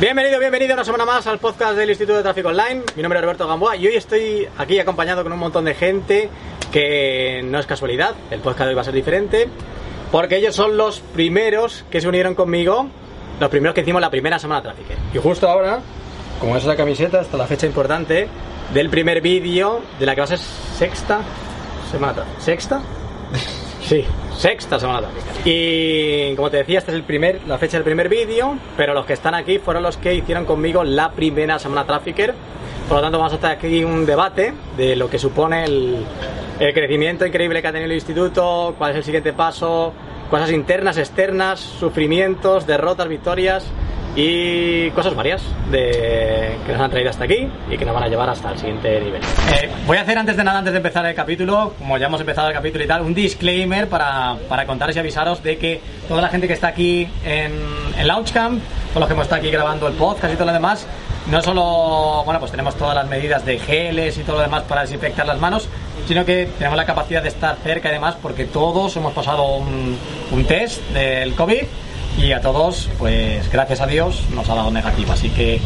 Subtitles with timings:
[0.00, 2.84] Bienvenido, bienvenido una semana más al podcast del Instituto de Tráfico Online.
[2.94, 6.30] Mi nombre es Roberto Gamboa y hoy estoy aquí acompañado con un montón de gente
[6.70, 9.48] que no es casualidad, el podcast de hoy va a ser diferente,
[10.12, 12.86] porque ellos son los primeros que se unieron conmigo,
[13.40, 14.90] los primeros que hicimos la primera semana de Tráfico.
[15.12, 15.80] Y justo ahora,
[16.38, 18.28] como es la camiseta, hasta la fecha importante
[18.72, 21.22] del primer vídeo de la que va a ser sexta
[21.90, 22.22] semana.
[22.38, 22.80] ¿Sexta?
[23.88, 24.04] Sí,
[24.36, 25.24] sexta semana tráfica.
[25.46, 29.06] Y como te decía, esta es el primer, la fecha del primer vídeo, pero los
[29.06, 32.34] que están aquí fueron los que hicieron conmigo la primera semana Trafficker.
[32.86, 36.04] Por lo tanto, vamos a hacer aquí un debate de lo que supone el,
[36.60, 39.94] el crecimiento increíble que ha tenido el instituto, cuál es el siguiente paso,
[40.30, 43.64] cosas internas, externas, sufrimientos, derrotas, victorias
[44.20, 48.08] y cosas varias de, que nos han traído hasta aquí y que nos van a
[48.08, 49.22] llevar hasta el siguiente nivel.
[49.22, 52.20] Eh, voy a hacer antes de nada, antes de empezar el capítulo, como ya hemos
[52.20, 56.20] empezado el capítulo y tal, un disclaimer para, para contaros y avisaros de que toda
[56.20, 57.52] la gente que está aquí en,
[57.96, 60.84] en Launchcamp, todos los que hemos estado aquí grabando el podcast y todo lo demás,
[61.30, 64.80] no solo, bueno, pues tenemos todas las medidas de geles y todo lo demás para
[64.80, 65.68] desinfectar las manos,
[66.08, 70.44] sino que tenemos la capacidad de estar cerca y demás porque todos hemos pasado un
[70.48, 71.62] test del COVID
[72.18, 75.12] y a todos, pues gracias a Dios, nos ha dado negativo.
[75.12, 75.60] Así que,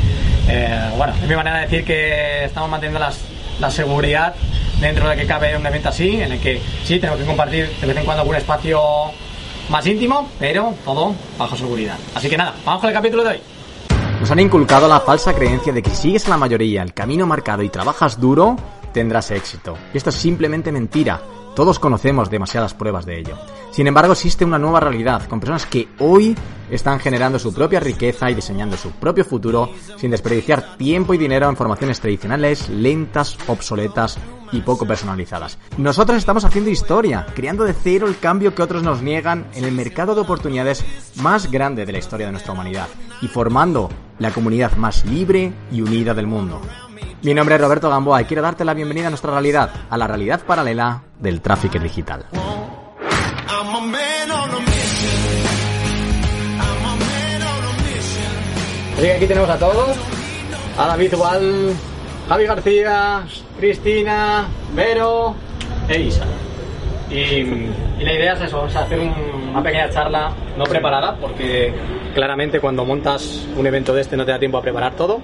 [0.48, 3.04] eh, bueno, es mi manera de decir que estamos manteniendo
[3.60, 4.34] la seguridad
[4.80, 7.86] dentro de que cabe un evento así, en el que sí, tenemos que compartir de
[7.86, 8.80] vez en cuando algún espacio
[9.68, 11.96] más íntimo, pero todo bajo seguridad.
[12.14, 13.40] Así que nada, vamos con el capítulo de hoy.
[14.20, 17.26] Nos han inculcado la falsa creencia de que si sigues a la mayoría el camino
[17.26, 18.56] marcado y trabajas duro,
[18.92, 19.76] tendrás éxito.
[19.94, 21.20] Y esto es simplemente mentira.
[21.54, 23.36] Todos conocemos demasiadas pruebas de ello.
[23.70, 26.34] Sin embargo, existe una nueva realidad, con personas que hoy
[26.70, 31.48] están generando su propia riqueza y diseñando su propio futuro sin desperdiciar tiempo y dinero
[31.48, 34.18] en formaciones tradicionales, lentas, obsoletas
[34.52, 35.58] y poco personalizadas.
[35.76, 39.72] Nosotros estamos haciendo historia, creando de cero el cambio que otros nos niegan en el
[39.72, 40.84] mercado de oportunidades
[41.16, 42.88] más grande de la historia de nuestra humanidad
[43.20, 46.60] y formando la comunidad más libre y unida del mundo.
[47.22, 50.08] Mi nombre es Roberto Gamboa y quiero darte la bienvenida a nuestra realidad, a la
[50.08, 52.26] realidad paralela del tráfico digital.
[58.96, 59.96] Así aquí tenemos a todos,
[60.76, 61.74] a David Igual,
[62.28, 63.24] Javi García,
[63.56, 65.36] Cristina, Vero
[65.88, 66.26] e Isa.
[67.12, 67.16] Y,
[68.00, 71.72] y la idea es eso, es hacer un- una pequeña charla no preparada, porque
[72.14, 75.20] claramente cuando montas un evento de este no te da tiempo a preparar todo,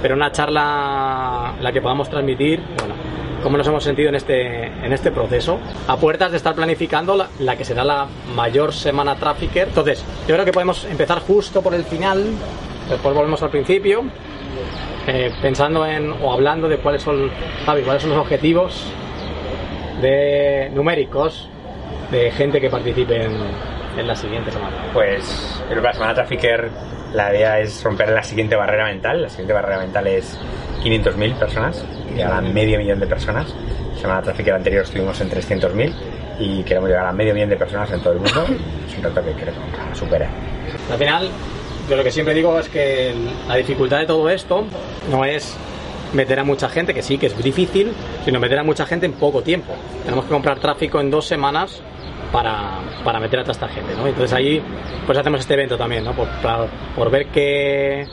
[0.00, 2.94] pero una charla en la que podamos transmitir, bueno,
[3.42, 5.58] cómo nos hemos sentido en este, en este proceso,
[5.88, 8.06] a puertas de estar planificando la, la que será la
[8.36, 9.68] mayor semana Trafficker.
[9.68, 12.22] Entonces, yo creo que podemos empezar justo por el final,
[12.88, 14.04] después volvemos al principio,
[15.08, 17.28] eh, pensando en o hablando de cuáles son,
[17.66, 18.84] Javi, cuáles son los objetivos
[20.04, 21.48] de numéricos
[22.10, 23.32] de gente que participe en,
[23.98, 24.76] en la siguiente semana.
[24.92, 26.70] Pues creo que la semana Trafficker
[27.14, 29.22] la idea es romper la siguiente barrera mental.
[29.22, 30.38] La siguiente barrera mental es
[30.82, 31.84] 500.000 personas,
[32.14, 33.54] llegar a medio millón de personas.
[33.94, 35.94] La semana Trafficker anterior estuvimos en 300.000
[36.40, 38.46] y queremos llegar a medio millón de personas en todo el mundo.
[38.86, 39.62] Es un reto que queremos
[39.94, 40.28] superar.
[40.90, 41.30] Al final,
[41.88, 43.14] yo lo que siempre digo es que
[43.46, 44.64] la dificultad de todo esto
[45.10, 45.56] no es
[46.14, 47.92] meter a mucha gente, que sí, que es difícil,
[48.24, 49.72] sino meter a mucha gente en poco tiempo.
[50.04, 51.80] Tenemos que comprar tráfico en dos semanas
[52.32, 54.06] para, para meter a toda esta gente, ¿no?
[54.06, 54.62] Entonces ahí
[55.06, 56.12] pues hacemos este evento también, ¿no?
[56.12, 56.66] Por, para-
[56.96, 58.06] por ver qué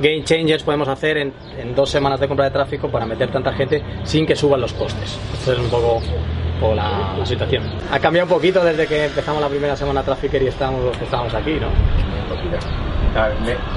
[0.00, 3.52] game changers podemos hacer en, en dos semanas de compra de tráfico para meter tanta
[3.52, 5.18] gente sin que suban los costes.
[5.34, 6.00] Esta es un poco,
[6.62, 7.62] un la, la situación.
[7.92, 11.04] Ha cambiado un poquito desde que empezamos la primera semana Trafficker y estamos los que
[11.04, 11.68] estamos aquí, ¿no?
[11.68, 12.56] Un poquito.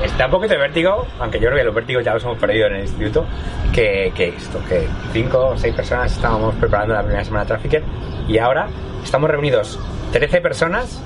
[0.04, 2.68] Está un poquito de vértigo, aunque yo creo que los vértigos ya los hemos perdido
[2.68, 3.26] en el instituto,
[3.72, 7.84] que, esto, que cinco o seis personas estábamos preparando la primera semana de Trafficker
[8.28, 8.68] y ahora
[9.04, 9.80] estamos reunidos
[10.12, 11.00] 13 personas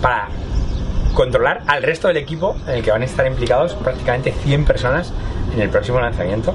[0.00, 0.28] para
[1.14, 5.12] controlar al resto del equipo en el que van a estar implicados prácticamente 100 personas
[5.52, 6.54] en el próximo lanzamiento,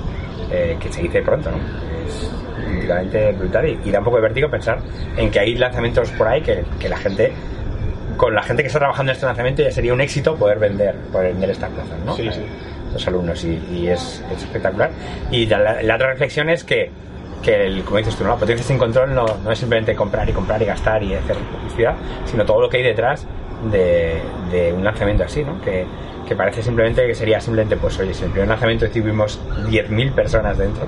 [0.50, 1.58] eh, que se dice pronto, ¿no?
[2.08, 2.32] Es
[3.38, 4.80] brutal y, y da un poco de vértigo pensar
[5.18, 7.34] en que hay lanzamientos por ahí que la gente
[8.18, 10.96] con la gente que está trabajando en este lanzamiento ya sería un éxito poder vender
[11.12, 12.16] poder vender estas plazas, ¿no?
[12.16, 12.42] Sí, sí.
[12.92, 14.90] Los alumnos y, y es, es espectacular.
[15.30, 16.90] Y la, la otra reflexión es que,
[17.44, 18.32] que el, como dices tú, ¿no?
[18.32, 21.38] la potencia sin control no, no es simplemente comprar y comprar y gastar y hacer
[21.38, 23.28] publicidad, sino todo lo que hay detrás
[23.72, 24.22] de,
[24.52, 25.62] de un lanzamiento así, ¿no?
[25.62, 25.86] Que,
[26.28, 30.14] que parece simplemente que sería simplemente, pues oye, si en el primer lanzamiento tuvimos 10.000
[30.14, 30.86] personas dentro,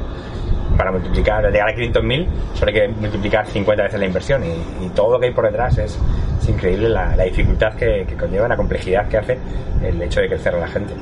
[0.77, 4.89] para multiplicar, llegar a 500.000, solo hay que multiplicar 50 veces la inversión y, y
[4.89, 5.99] todo lo que hay por detrás es,
[6.41, 9.38] es increíble la, la dificultad que, que conlleva, la complejidad que hace
[9.83, 10.94] el hecho de crecer a la gente.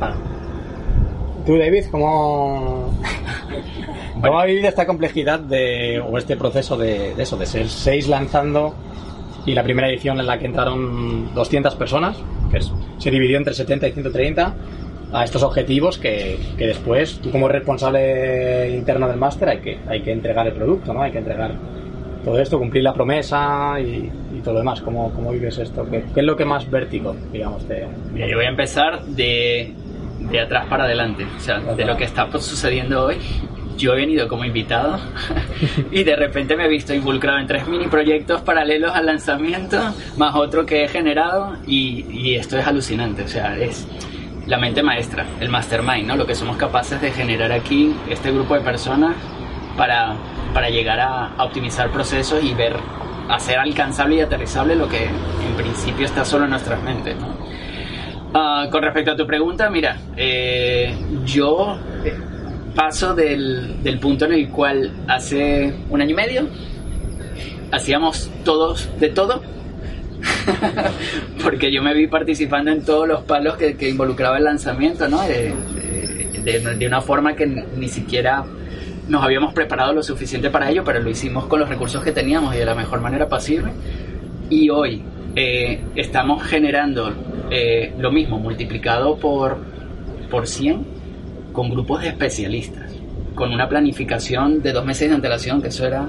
[0.00, 0.14] Ah.
[1.46, 2.92] Tú, David, ¿cómo,
[4.22, 8.08] ¿cómo has vivido esta complejidad de, o este proceso de, de eso, de ser seis
[8.08, 8.74] lanzando
[9.46, 12.16] y la primera edición en la que entraron 200 personas,
[12.50, 14.54] que es- se dividió entre 70 y 130,
[15.10, 20.02] a estos objetivos que, que después, tú como responsable interno del máster, hay que, hay
[20.02, 21.00] que entregar el producto, ¿no?
[21.02, 21.54] Hay que entregar
[22.28, 24.10] todo esto, cumplir la promesa y,
[24.44, 24.80] todo lo demás.
[24.82, 25.88] ¿Cómo, cómo vives esto?
[25.90, 29.72] ¿Qué, qué es lo que más vértigo, digamos, te, Mira, yo voy a empezar de,
[30.30, 31.26] de atrás para adelante.
[31.36, 33.16] O sea, de lo que está pues, sucediendo hoy.
[33.78, 34.98] Yo he venido como invitado
[35.92, 39.78] y de repente me he visto involucrado en tres mini proyectos paralelos al lanzamiento,
[40.16, 43.22] más otro que he generado y, y esto es alucinante.
[43.22, 43.86] O sea, es
[44.46, 46.16] la mente maestra, el mastermind, ¿no?
[46.16, 49.14] Lo que somos capaces de generar aquí, este grupo de personas,
[49.76, 50.16] para,
[50.54, 52.74] para llegar a, a optimizar procesos y ver,
[53.28, 57.28] hacer alcanzable y aterrizable lo que en principio está solo en nuestras mentes, ¿no?
[58.34, 61.78] Ah, con respecto a tu pregunta, mira, eh, yo
[62.74, 66.48] paso del, del punto en el cual hace un año y medio
[67.72, 69.42] hacíamos todos de todo,
[71.42, 75.22] porque yo me vi participando en todos los palos que, que involucraba el lanzamiento, ¿no?
[75.22, 75.54] De,
[76.44, 78.44] de- de- de una forma que ni siquiera
[79.08, 82.54] nos habíamos preparado lo suficiente para ello, pero lo hicimos con los recursos que teníamos
[82.54, 83.72] y de la mejor manera posible.
[84.50, 85.02] Y hoy
[85.34, 87.12] eh, estamos generando
[87.50, 89.58] eh, lo mismo, multiplicado por,
[90.30, 90.86] por 100,
[91.52, 92.92] con grupos de especialistas,
[93.34, 96.06] con una planificación de dos meses de antelación, que eso era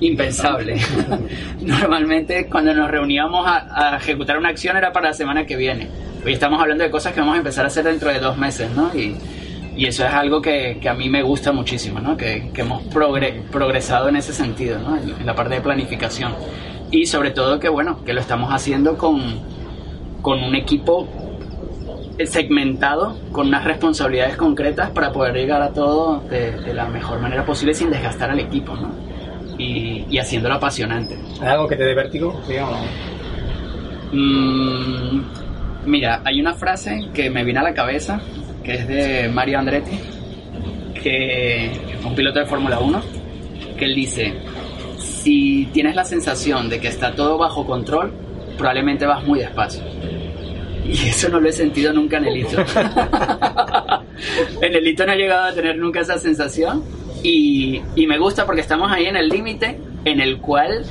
[0.00, 0.76] impensable.
[1.60, 5.88] Normalmente cuando nos reuníamos a, a ejecutar una acción era para la semana que viene.
[6.24, 8.70] Hoy estamos hablando de cosas que vamos a empezar a hacer dentro de dos meses,
[8.74, 8.94] ¿no?
[8.94, 9.16] Y,
[9.80, 12.16] y eso es algo que, que a mí me gusta muchísimo, ¿no?
[12.16, 14.96] Que, que hemos progre- progresado en ese sentido, ¿no?
[14.96, 16.34] En, en la parte de planificación.
[16.90, 19.20] Y sobre todo que, bueno, que lo estamos haciendo con,
[20.20, 21.08] con un equipo
[22.24, 27.46] segmentado, con unas responsabilidades concretas para poder llegar a todo de, de la mejor manera
[27.46, 28.90] posible sin desgastar al equipo, ¿no?
[29.56, 31.18] Y, y haciéndolo apasionante.
[31.40, 32.38] ¿Hay algo que te dé vértigo?
[32.46, 32.76] digamos?
[34.12, 35.20] Mm,
[35.86, 38.20] mira, hay una frase que me viene a la cabeza,
[38.64, 39.98] que es de Mario Andretti,
[41.02, 41.70] que
[42.04, 43.02] un piloto de Fórmula 1,
[43.76, 44.34] que él dice,
[44.98, 48.12] si tienes la sensación de que está todo bajo control,
[48.56, 49.82] probablemente vas muy despacio.
[50.84, 52.58] Y eso no lo he sentido nunca en el hito.
[54.60, 56.82] en el hito no he llegado a tener nunca esa sensación.
[57.22, 60.84] Y, y me gusta porque estamos ahí en el límite en el cual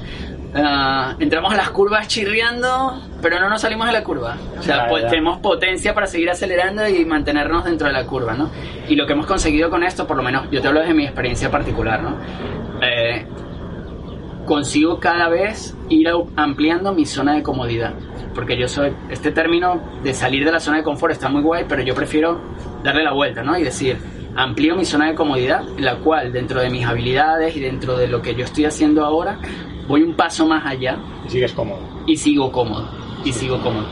[0.56, 4.38] ah, entramos a las curvas chirriando, pero no nos salimos de la curva.
[4.58, 5.08] O sea, ya.
[5.08, 8.50] tenemos potencia para seguir acelerando y mantenernos dentro de la curva, ¿no?
[8.88, 11.06] Y lo que hemos conseguido con esto, por lo menos yo te hablo desde mi
[11.06, 12.18] experiencia particular, ¿no?
[12.82, 13.26] Eh,
[14.46, 17.94] consigo cada vez ir ampliando mi zona de comodidad.
[18.34, 21.66] Porque yo soy, este término de salir de la zona de confort está muy guay,
[21.68, 22.40] pero yo prefiero
[22.84, 23.58] darle la vuelta, ¿no?
[23.58, 23.98] Y decir,
[24.36, 28.22] amplío mi zona de comodidad, la cual dentro de mis habilidades y dentro de lo
[28.22, 29.40] que yo estoy haciendo ahora,
[29.90, 31.82] voy un paso más allá Y sigues cómodo.
[32.06, 32.88] y sigo cómodo,
[33.26, 33.86] y sigo cómodo.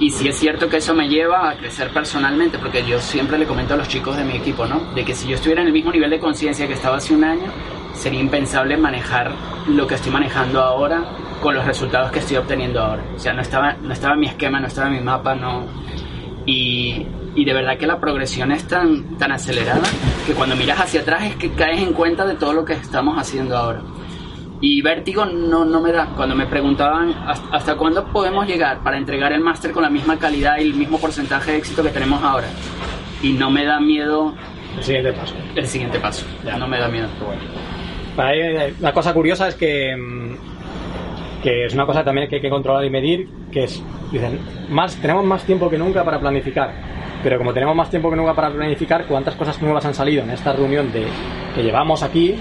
[0.00, 3.46] Y sí es cierto que eso me lleva a crecer personalmente, porque yo siempre le
[3.46, 4.80] comento a los chicos de mi equipo, ¿no?
[4.92, 7.22] De que si yo estuviera en el mismo nivel de conciencia que estaba hace un
[7.22, 7.46] año,
[7.94, 9.30] sería impensable manejar
[9.68, 11.04] lo que estoy manejando ahora
[11.40, 13.04] con los resultados que estoy obteniendo ahora.
[13.14, 15.64] O sea, no estaba, no estaba en mi esquema, no estaba en mi mapa, no...
[16.44, 19.82] Y, y de verdad que la progresión es tan, tan acelerada
[20.26, 23.16] que cuando miras hacia atrás es que caes en cuenta de todo lo que estamos
[23.16, 23.80] haciendo ahora.
[24.60, 26.06] Y vértigo no, no me da.
[26.16, 30.18] Cuando me preguntaban "¿Hasta- hasta cuándo podemos llegar para entregar el máster con la misma
[30.18, 32.46] calidad y el mismo porcentaje de éxito que tenemos ahora.
[33.22, 34.34] Y no me da miedo
[34.76, 35.34] El siguiente paso.
[35.54, 36.24] el siguiente paso.
[36.44, 36.56] Ya.
[36.56, 37.08] No me da miedo.
[38.18, 42.48] Eh, La cosa curiosa es que, mm, que es una cosa también que hay que
[42.50, 43.82] controlar y medir, que es,
[44.12, 44.38] dicen,
[44.70, 46.72] más, tenemos más tiempo que nunca para planificar.
[47.22, 50.30] Pero como tenemos más tiempo que nunca para planificar, ¿cuántas cosas nuevas han salido en
[50.30, 51.06] esta reunión de,
[51.54, 52.34] que llevamos aquí,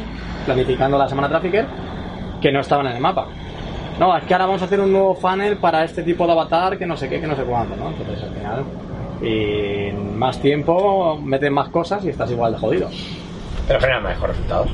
[0.46, 1.65] planificando la semana Trafficker,
[2.43, 3.27] que no estaban en el mapa?
[3.97, 6.77] No, es que ahora vamos a hacer un nuevo funnel para este tipo de avatar
[6.77, 7.88] que no sé qué, que no sé cuándo, ¿no?
[7.88, 8.63] Entonces al final,
[9.21, 12.89] y en más tiempo, metes más cosas y estás igual de jodido.
[13.65, 14.71] Pero generan mejores resultados.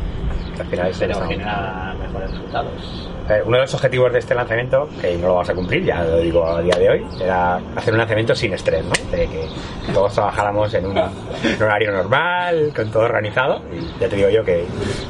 [0.59, 0.93] Al final
[1.27, 3.09] genera mejores resultados.
[3.29, 6.03] Eh, Uno de los objetivos de este lanzamiento, que no lo vamos a cumplir, ya
[6.03, 8.91] lo digo a día de hoy, era hacer un lanzamiento sin estrés, ¿no?
[9.11, 9.47] De que
[9.93, 13.61] todos trabajáramos en un, horario normal, con todo organizado.
[13.71, 14.65] Y ya te digo yo que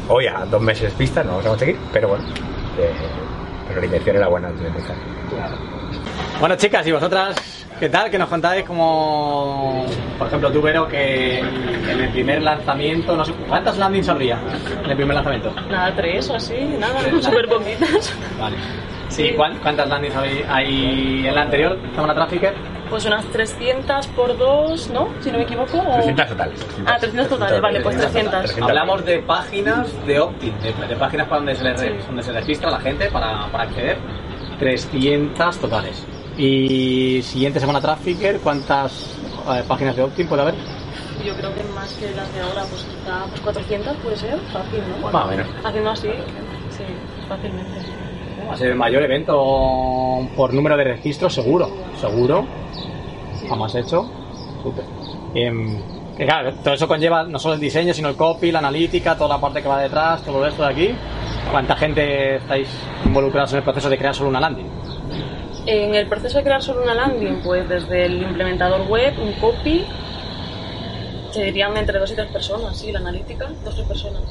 [0.09, 2.25] hoy a dos meses pista no vamos a conseguir, pero bueno,
[2.77, 2.91] eh,
[3.69, 4.95] pero la intención era buena antes de empezar.
[6.41, 8.09] Bueno, chicas, y vosotras, ¿Qué tal?
[8.11, 9.85] Que nos contáis como,
[10.17, 14.37] por ejemplo, tú, Vero, que en el primer lanzamiento, no sé, ¿cuántas landings habría
[14.83, 15.53] en el primer lanzamiento?
[15.69, 18.13] Nada, tres o así, nada, súper poquitas.
[18.39, 18.57] Vale.
[19.07, 19.23] Sí.
[19.27, 22.53] ¿Y cuán- cuántas landings hay, hay en la anterior, Semana Trafficker?
[22.89, 25.09] Pues unas 300 por 2, ¿no?
[25.21, 25.77] Si no me equivoco.
[25.77, 26.65] o- 300 totales.
[26.85, 28.57] Ah, 300 totales, vale, pues 300.
[28.61, 31.87] Hablamos de páginas de opt-in, de, de páginas para donde se, le Sí.
[32.07, 33.97] donde se registra la gente para, para acceder.
[34.59, 36.05] 300 totales.
[36.39, 39.13] Y siguiente semana Trafficker, ¿cuántas
[39.53, 40.55] eh, páginas de opt-in puede haber?
[41.25, 44.79] Yo creo que más que las de ahora, pues quizá pues 400 puede ser, fácil,
[44.89, 45.11] ¿no?
[45.11, 45.47] Más o menos.
[45.65, 46.07] Haciendo así,
[46.69, 46.83] sí,
[47.27, 47.81] fácilmente.
[48.47, 51.69] Va a ser el mayor evento por número de registros, seguro.
[51.99, 52.45] Seguro.
[53.49, 54.09] Jamás hecho.
[54.63, 54.85] Súper.
[55.35, 55.77] Em,
[56.15, 59.35] que claro, todo eso conlleva no solo el diseño, sino el copy, la analítica, toda
[59.35, 60.95] la parte que va detrás, todo esto de aquí.
[61.51, 62.69] ¿Cuánta gente estáis
[63.05, 64.98] involucrados en el proceso de crear solo una landing?
[65.65, 69.85] En el proceso de crear solo una landing, pues desde el implementador web, un copy,
[71.31, 74.21] se dirían entre dos y tres personas, sí, la analítica, dos o tres personas.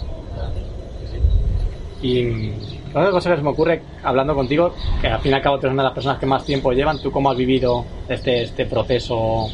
[2.02, 2.50] Y
[2.90, 5.66] otra cosa que se me ocurre hablando contigo, que al fin y al cabo tú
[5.66, 8.64] eres una de las personas que más tiempo llevan, ¿tú cómo has vivido este, este
[8.66, 9.48] proceso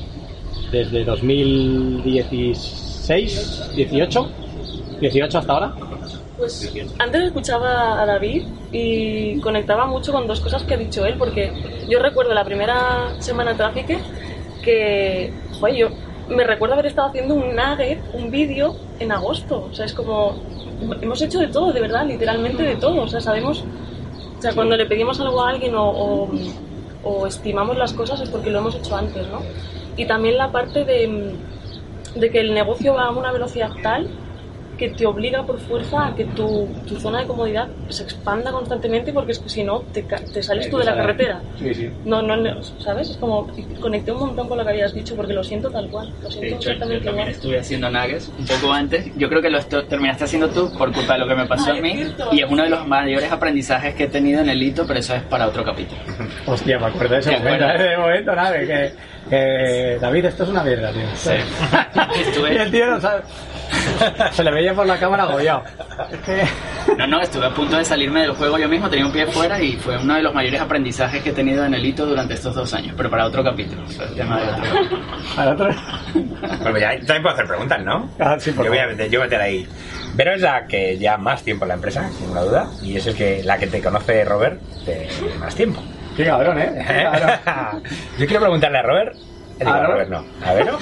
[0.70, 4.30] desde 2016, 18,
[5.00, 5.74] 18 hasta ahora?
[6.36, 11.14] Pues antes escuchaba a David y conectaba mucho con dos cosas que ha dicho él,
[11.16, 11.52] porque
[11.88, 13.98] yo recuerdo la primera semana Traffic
[14.62, 15.88] que, joder, yo
[16.28, 20.34] me recuerdo haber estado haciendo un nugget, un vídeo en agosto, o sea, es como,
[21.00, 23.62] hemos hecho de todo, de verdad, literalmente de todo, o sea, sabemos,
[24.38, 26.30] o sea, cuando le pedimos algo a alguien o, o,
[27.04, 29.40] o estimamos las cosas es porque lo hemos hecho antes, ¿no?
[29.96, 31.34] Y también la parte de,
[32.16, 34.08] de que el negocio va a una velocidad tal
[34.76, 39.12] que te obliga por fuerza a que tu, tu zona de comodidad se expanda constantemente
[39.12, 41.40] porque es que si no te, te sales tú de la carretera.
[41.58, 41.90] Sí, sí.
[42.04, 43.10] No, no, no, ¿sabes?
[43.10, 43.46] Es como
[43.80, 46.12] conecté un montón con lo que habías dicho porque lo siento tal cual.
[46.22, 47.34] Lo De siento hecho, yo exactamente también igual.
[47.36, 49.06] estuve haciendo nuggets un poco antes.
[49.16, 51.72] Yo creo que lo esto- terminaste haciendo tú por culpa de lo que me pasó
[51.72, 52.04] Ah, a mí.
[52.32, 55.14] Y es uno de los mayores aprendizajes que he tenido en el hito, pero eso
[55.14, 56.00] es para otro capítulo.
[56.46, 58.92] Hostia, me acuerdo de ese ¿Te momento, de momento, nada, que,
[59.30, 61.02] que David, esto es una mierda, tío.
[61.14, 61.30] Sí.
[62.16, 63.22] y Estuve- el tío no sabe.
[64.32, 65.62] Se le veía por la cámara agobiado.
[66.10, 66.42] Es que.
[66.98, 69.60] No, no, estuve a punto de salirme del juego yo mismo, tenía un pie fuera
[69.60, 72.54] y fue uno de los mayores aprendizajes que he tenido en el hito durante estos
[72.54, 73.82] dos años, pero para otro capítulo.
[74.14, 75.02] Tema de otro capítulo.
[75.36, 75.68] Al otro.
[76.62, 78.10] Bueno, ya también puedo hacer preguntas, ¿no?
[78.18, 78.96] Ah, sí, por yo voy a favor.
[78.96, 79.68] meter, yo voy a meter ahí.
[80.14, 83.06] Vero es la que ya más tiempo en la empresa, sin ninguna duda, y es
[83.06, 85.08] el que, la que te conoce Robert de
[85.40, 85.82] más tiempo.
[86.16, 86.84] Qué cabrón, ¿eh?
[86.86, 87.82] Qué cabrón.
[88.18, 89.16] Yo quiero preguntarle a Robert.
[89.58, 90.08] Digo, ¿A a Robert?
[90.10, 90.24] No.
[90.44, 90.78] ¿A Vero?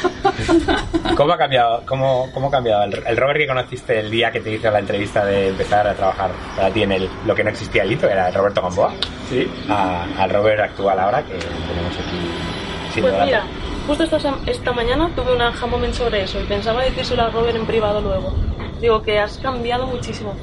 [1.17, 4.41] ¿Cómo ha cambiado, cómo, cómo ha cambiado el, el Robert que conociste el día que
[4.41, 7.51] te hizo la entrevista de empezar a trabajar para ti en el, lo que no
[7.51, 8.93] existía el hito, era el Roberto Gamboa,
[9.29, 9.49] Sí.
[9.69, 13.45] a- al Robert actual ahora que tenemos aquí sin Pues mira,
[13.87, 17.57] justo esta, esta mañana tuve un aha moment sobre eso y pensaba decírselo a Robert
[17.57, 18.35] en privado luego.
[18.81, 20.35] Digo que has cambiado muchísimo.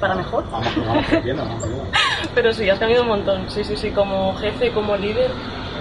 [0.00, 0.44] Para mejor.
[0.50, 1.04] Vamos, vamos
[1.36, 1.88] vamos.
[2.34, 3.48] Pero sí, has cambiado un montón.
[3.50, 3.90] Sí, sí, sí.
[3.90, 5.30] Como jefe, como líder,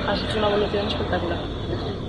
[0.07, 1.39] has hecho una evolución espectacular.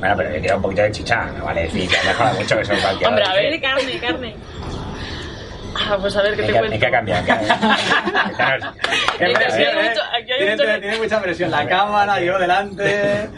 [0.00, 2.60] Bueno, pero le queda un poquito de chicha, no vale decir que ha mejorado mucho
[2.60, 3.08] eso cualquiera.
[3.08, 4.36] Hombre, a ver, carne, carne.
[5.76, 6.74] Ah, pues a ver qué ¿En te qué, cuento.
[6.74, 7.20] en qué ha cambiado?
[7.20, 7.26] ¿En
[9.18, 9.92] qué hay presión, ¿eh?
[10.20, 11.50] aquí hay Tiene, mucho- tiene- mucha presión.
[11.50, 13.28] La cámara, yo delante.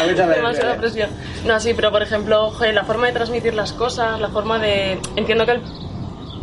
[0.00, 1.10] Hay mucha Demasiada presión.
[1.10, 1.46] presión.
[1.46, 4.98] No, sí, pero por ejemplo, joder, la forma de transmitir las cosas, la forma de...
[5.16, 5.62] Entiendo que el-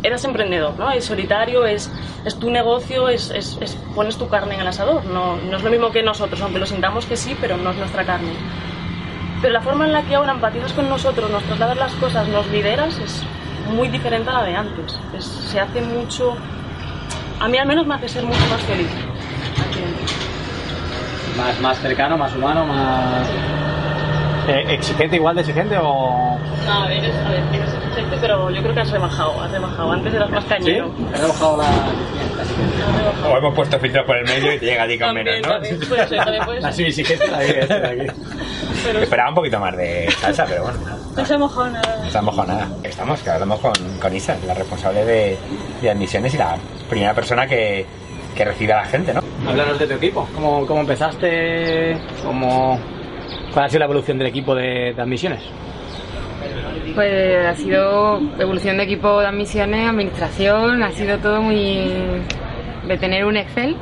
[0.04, 0.90] eras emprendedor, ¿no?
[0.92, 1.90] Es solitario, es,
[2.24, 5.04] es tu negocio, es, es- es- pones tu carne en el asador.
[5.06, 7.76] No, no es lo mismo que nosotros, aunque lo sintamos que sí, pero no es
[7.76, 8.30] nuestra carne.
[9.40, 12.46] Pero la forma en la que ahora empatizas con nosotros, nos trasladas las cosas, nos
[12.48, 13.22] lideras, es
[13.74, 14.98] muy diferente a la de antes.
[15.16, 16.36] Es- se hace mucho...
[17.40, 18.88] A mí al menos me hace ser mucho más feliz.
[21.36, 23.26] Más, más cercano, más humano, más.
[24.48, 26.38] Eh, ¿Exigente igual de exigente o.?
[26.66, 29.50] No, a ver, eres, a ver, eres exigente, pero yo creo que has rebajado, has
[29.50, 29.92] rebajado.
[29.92, 30.50] Antes eras más ¿Sí?
[30.50, 30.94] cañero.
[31.14, 31.64] He rebajado la.
[31.64, 33.24] Has.
[33.26, 35.46] O hemos puesto filtros por el medio y te llega a ti con También, menos,
[35.46, 35.52] ¿no?
[35.54, 38.06] también puede ser, también puede la aquí.
[38.84, 40.78] Pero Esperaba un poquito más de salsa, pero bueno.
[41.16, 41.96] no se ha mojado nada.
[41.98, 42.68] No estamos con nada.
[42.82, 45.38] Estamos, que hablamos con, con Isa, la responsable de,
[45.80, 46.56] de admisiones y la
[46.90, 47.86] primera persona que,
[48.34, 49.22] que recibe a la gente, ¿no?
[49.48, 50.28] Háblanos de tu equipo.
[50.34, 51.96] ¿Cómo, cómo empezaste?
[52.24, 52.78] ¿Cómo...
[53.54, 55.40] ¿Cuál ha sido la evolución del equipo de, de admisiones?
[56.94, 61.88] Pues ha sido evolución de equipo de admisiones, administración, ha sido todo muy
[62.86, 63.76] de tener un Excel,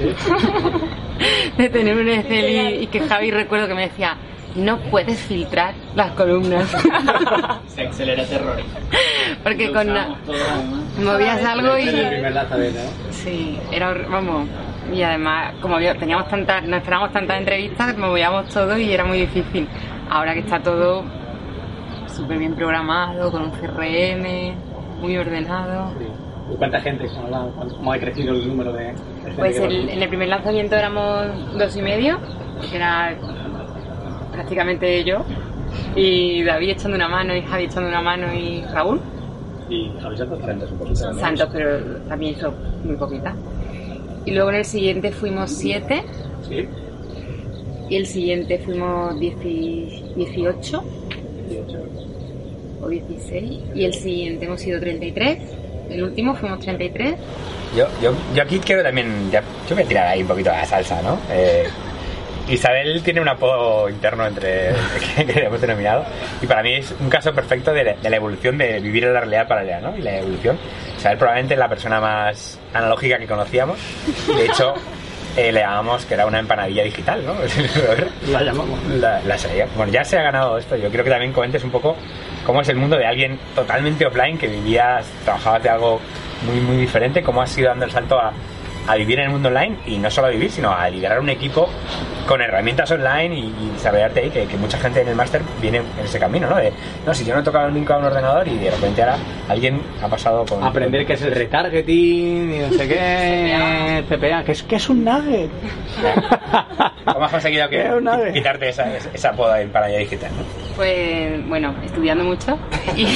[1.56, 4.16] de tener un Excel y, y que Javi recuerdo que me decía,
[4.56, 6.68] no puedes filtrar las columnas,
[7.68, 8.56] Se acelera terror.
[9.42, 9.88] porque Lo con
[11.04, 13.12] movías algo El y primer lanzamiento, ¿no?
[13.12, 14.48] sí, era vamos,
[14.92, 19.68] y además, como teníamos tantas, no esperábamos tantas entrevistas, movíamos todo y era muy difícil.
[20.10, 21.04] Ahora que está todo
[22.06, 24.54] súper bien programado, con un CRM,
[25.00, 25.92] muy ordenado.
[26.52, 27.06] ¿Y ¿Cuánta gente?
[27.76, 28.92] ¿Cómo ha crecido el número de, de
[29.22, 32.18] gente Pues el- en el primer lanzamiento éramos dos y medio,
[32.68, 33.14] que era
[34.32, 35.24] prácticamente yo,
[35.94, 39.00] y David echando una mano, y Javi echando una mano, y Raúl.
[39.68, 41.14] Y Javi Santos Santos un poquito.
[41.14, 41.78] Santos, pero
[42.08, 42.52] también hizo
[42.84, 43.32] muy poquita.
[44.26, 46.02] Y luego en el siguiente fuimos siete,
[46.48, 46.66] Sí.
[47.88, 50.82] y el siguiente fuimos dieci- 18
[52.82, 55.38] o 16, y el siguiente hemos sido 33,
[55.90, 57.14] el último fuimos 33.
[57.76, 60.64] Yo, yo, yo aquí quiero también, ya, yo voy a tirar ahí un poquito la
[60.66, 61.18] salsa, ¿no?
[61.30, 61.64] Eh,
[62.48, 64.72] Isabel tiene un apodo interno entre
[65.16, 66.04] que, que hemos denominado
[66.42, 69.14] y para mí es un caso perfecto de, la- de la evolución de vivir en
[69.14, 69.96] la realidad paralela, ¿no?
[69.96, 70.58] Y la evolución.
[70.98, 73.78] Isabel probablemente es la persona más analógica que conocíamos.
[74.36, 74.74] De hecho,
[75.36, 77.34] eh, le llamamos que era una empanadilla digital, ¿no?
[78.32, 78.82] La llamamos.
[78.88, 79.36] La, la.
[79.76, 80.76] Bueno, ya se ha ganado esto.
[80.76, 81.96] Yo quiero que también comentes un poco
[82.44, 86.00] cómo es el mundo de alguien totalmente offline que vivías, trabajabas de algo
[86.44, 88.32] muy, muy diferente, cómo has ido dando el salto a,
[88.86, 91.28] a vivir en el mundo online y no solo a vivir, sino a liderar un
[91.28, 91.68] equipo
[92.26, 95.78] con herramientas online y, y saberte ahí que, que mucha gente en el máster viene
[95.78, 96.56] en ese camino, ¿no?
[96.56, 96.72] De,
[97.04, 99.16] no, si yo no he tocado nunca un ordenador y de repente ahora
[99.48, 100.62] alguien ha pasado con...
[100.62, 105.04] Aprender qué es el retargeting y no sé qué, CPA, que es, que es un
[105.04, 105.50] nugget.
[107.04, 107.80] ¿Cómo has conseguido que,
[108.26, 110.30] Es quitarte esa, esa, apodo en panalla digital?
[110.36, 110.44] ¿no?
[110.76, 112.58] Pues bueno, estudiando mucho
[112.96, 113.06] y,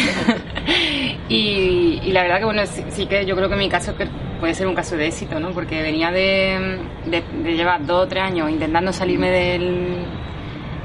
[1.28, 4.08] y, y la verdad que bueno, sí, sí que yo creo que mi caso que
[4.40, 5.50] puede ser un caso de éxito, ¿no?
[5.50, 10.04] Porque venía de, de, de llevar dos o tres años intentando salirme del,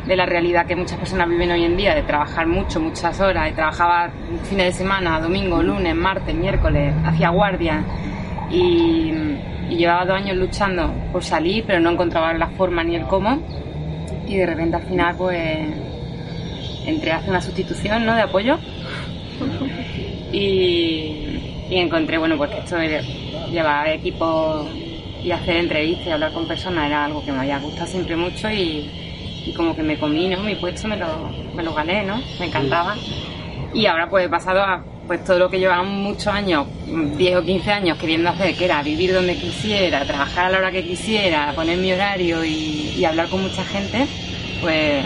[0.05, 3.49] de la realidad que muchas personas viven hoy en día, de trabajar mucho, muchas horas,
[3.51, 4.09] y trabajaba
[4.49, 7.83] fines de semana, domingo, lunes, martes, miércoles, hacía guardia
[8.49, 9.13] y,
[9.69, 13.39] y llevaba dos años luchando por salir, pero no encontraba la forma ni el cómo
[14.27, 15.47] y de repente al final pues
[16.85, 18.15] entré a hacer una sustitución ¿no?
[18.15, 18.57] de apoyo
[20.31, 22.77] y, y encontré bueno pues que esto
[23.51, 24.67] llevar equipo
[25.23, 28.49] y hacer entrevistas y hablar con personas era algo que me había gustado siempre mucho
[28.49, 28.89] y,
[29.55, 30.43] como que me comí ¿no?
[30.43, 31.07] mi puesto me lo,
[31.55, 32.21] me lo gané ¿no?
[32.39, 32.95] me encantaba
[33.73, 37.41] y ahora pues he pasado a pues todo lo que llevaba muchos años 10 o
[37.41, 41.51] 15 años queriendo hacer que era vivir donde quisiera trabajar a la hora que quisiera
[41.55, 44.05] poner mi horario y, y hablar con mucha gente
[44.61, 45.03] pues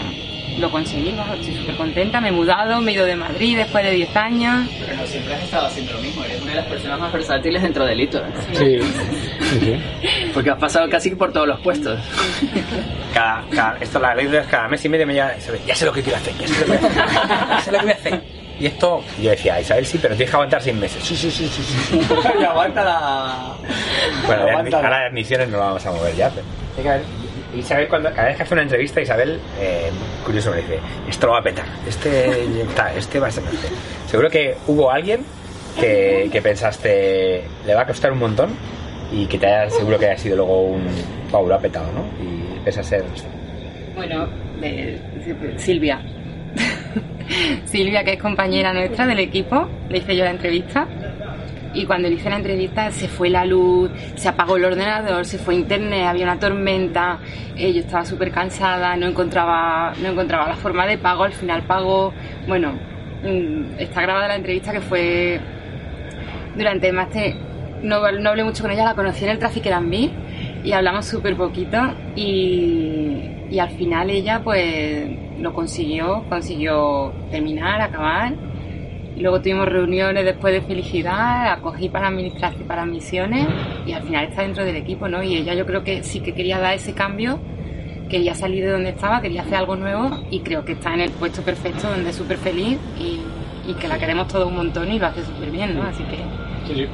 [0.58, 3.84] lo conseguí, vamos, estoy súper contenta, me he mudado, me he ido de Madrid después
[3.84, 4.68] de 10 años.
[4.80, 7.62] Pero no siempre has estado haciendo lo mismo, eres una de las personas más versátiles
[7.62, 8.18] dentro del hito.
[8.18, 8.30] ¿eh?
[8.52, 8.80] Sí.
[9.40, 10.30] sí, sí.
[10.32, 12.00] Porque has pasado casi por todos los puestos.
[13.12, 15.92] Cada, cada, esto la ley de cada mes y medio me Isabel, ya sé lo
[15.92, 17.92] que quiero hacer, ya sé lo que voy a hacer, ya sé lo que voy
[17.92, 18.22] a hacer.
[18.58, 21.02] Y esto, yo decía, Isabel sí, pero tienes que aguantar seis meses.
[21.02, 21.62] Sí, sí, sí, sí.
[21.62, 22.00] sí.
[22.40, 23.56] Y aguanta la.
[24.26, 26.30] Bueno, ahora de admisiones no lo vamos a mover ya.
[26.76, 27.23] Pero...
[27.56, 29.90] Isabel, cuando, cada vez que hace una entrevista, Isabel, eh,
[30.24, 32.44] curioso, me dice, esto lo va a petar, este,
[32.96, 33.68] este va a ser este".
[34.06, 35.20] Seguro que hubo alguien
[35.80, 38.50] que, pensaste, le va a costar un montón
[39.12, 40.86] y que te haya, seguro que haya sido luego un,
[41.30, 42.04] wow, lo ha petado, ¿no?
[42.22, 43.04] Y pese a ser...
[43.94, 44.28] Bueno,
[45.56, 46.00] Silvia.
[47.64, 50.86] Silvia, que es compañera nuestra del equipo, le hice yo la entrevista.
[51.74, 55.38] Y cuando le hice la entrevista se fue la luz, se apagó el ordenador, se
[55.38, 57.18] fue internet, había una tormenta,
[57.56, 61.62] eh, yo estaba súper cansada, no encontraba, no encontraba la forma de pago, al final
[61.64, 62.12] pago,
[62.46, 62.72] bueno,
[63.24, 65.40] mm, está grabada la entrevista que fue
[66.56, 67.34] durante el máster,
[67.82, 70.10] no, no hablé mucho con ella, la conocí en el Traffic Airbnb
[70.62, 71.78] y hablamos súper poquito
[72.14, 75.10] y, y al final ella pues
[75.40, 78.32] lo consiguió, consiguió terminar, acabar
[79.20, 83.46] luego tuvimos reuniones después de felicidad, acogí para administración, para misiones
[83.86, 85.22] y al final está dentro del equipo, ¿no?
[85.22, 87.38] Y ella yo creo que sí que quería dar ese cambio,
[88.08, 91.10] quería salir de donde estaba, quería hacer algo nuevo y creo que está en el
[91.10, 93.20] puesto perfecto donde es súper feliz y,
[93.70, 95.82] y que la queremos todos un montón y lo hace súper bien, ¿no?
[95.84, 96.16] Así que
[96.66, 96.88] Sí, sí.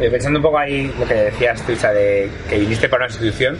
[0.00, 3.56] Eh, Pensando un poco ahí lo que decías tú, de que viniste para una institución,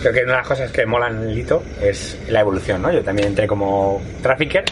[0.00, 2.92] creo que una de las cosas que molan el hito es la evolución, ¿no?
[2.92, 4.64] Yo también entré como trafficker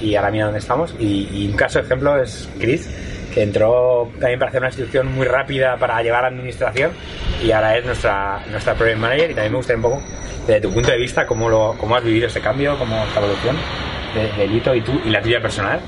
[0.00, 0.94] y ahora mira dónde estamos.
[0.98, 2.88] Y, un caso de ejemplo es Chris,
[3.34, 6.90] que entró también para hacer una institución muy rápida para llevar administración
[7.44, 10.02] y ahora es nuestra, nuestra project manager y también me gustaría un poco,
[10.46, 13.56] desde tu punto de vista, cómo, lo, cómo has vivido ese cambio, cómo esta evolución
[14.14, 15.80] de- del hito y tú y la tuya personal.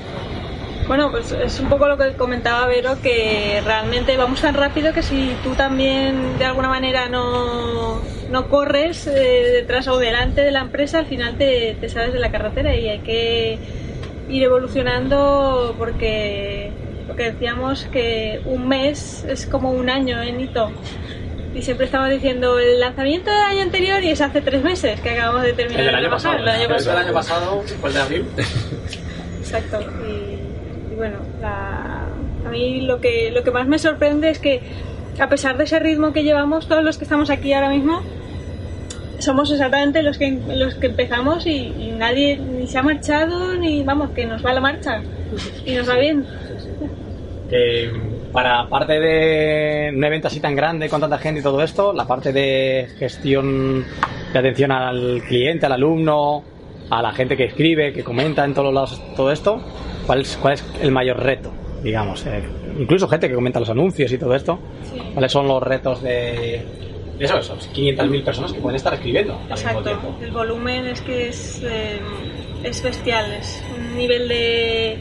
[0.87, 5.01] Bueno, pues es un poco lo que comentaba Vero, que realmente vamos tan rápido que
[5.01, 9.11] si tú también de alguna manera no, no corres eh,
[9.53, 12.89] detrás o delante de la empresa, al final te, te sales de la carretera y
[12.89, 13.59] hay que
[14.29, 16.71] ir evolucionando porque
[17.07, 20.71] lo que decíamos que un mes es como un año en hito.
[21.55, 25.11] Y siempre estamos diciendo el lanzamiento del año anterior y es hace tres meses que
[25.11, 26.43] acabamos de terminar El del de año trabajar, pasado.
[26.43, 26.97] el año El pasado.
[26.97, 28.25] año pasado fue el de abril.
[29.39, 29.79] Exacto.
[30.07, 32.07] Y, y bueno, la-
[32.45, 34.61] a mí lo que, lo que más me sorprende es que
[35.19, 38.01] a pesar de ese ritmo que llevamos, todos los que estamos aquí ahora mismo,
[39.23, 43.83] somos exactamente los que, los que empezamos y, y nadie ni se ha marchado ni
[43.83, 45.01] vamos, que nos va la marcha
[45.65, 46.25] y nos va bien.
[48.31, 52.05] para parte de un evento así tan grande con tanta gente y todo esto, la
[52.05, 53.85] parte de gestión
[54.33, 56.43] de atención al cliente, al alumno,
[56.89, 59.61] a la gente que escribe, que comenta en todos lados todo esto,
[60.05, 61.51] ¿cuál es, cuál es el mayor reto?
[61.83, 62.41] Digamos, Eh,
[62.79, 64.59] incluso gente que comenta los anuncios y todo esto,
[65.13, 66.65] ¿cuáles son los retos de
[67.19, 69.83] eso, esos 500.000 personas que pueden estar escribiendo al mismo Exacto.
[69.83, 70.15] tiempo?
[70.21, 71.99] El volumen es que es, eh,
[72.63, 74.97] es bestial, es un nivel de,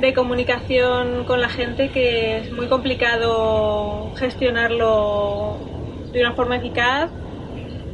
[0.00, 5.56] de comunicación con la gente que es muy complicado gestionarlo
[6.12, 7.10] de una forma eficaz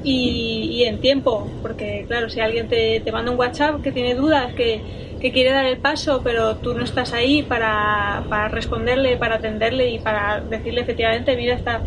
[0.03, 4.15] y, y en tiempo, porque claro, si alguien te, te manda un WhatsApp que tiene
[4.15, 4.81] dudas, que,
[5.21, 9.91] que quiere dar el paso, pero tú no estás ahí para, para responderle, para atenderle
[9.91, 11.83] y para decirle efectivamente, mira, está,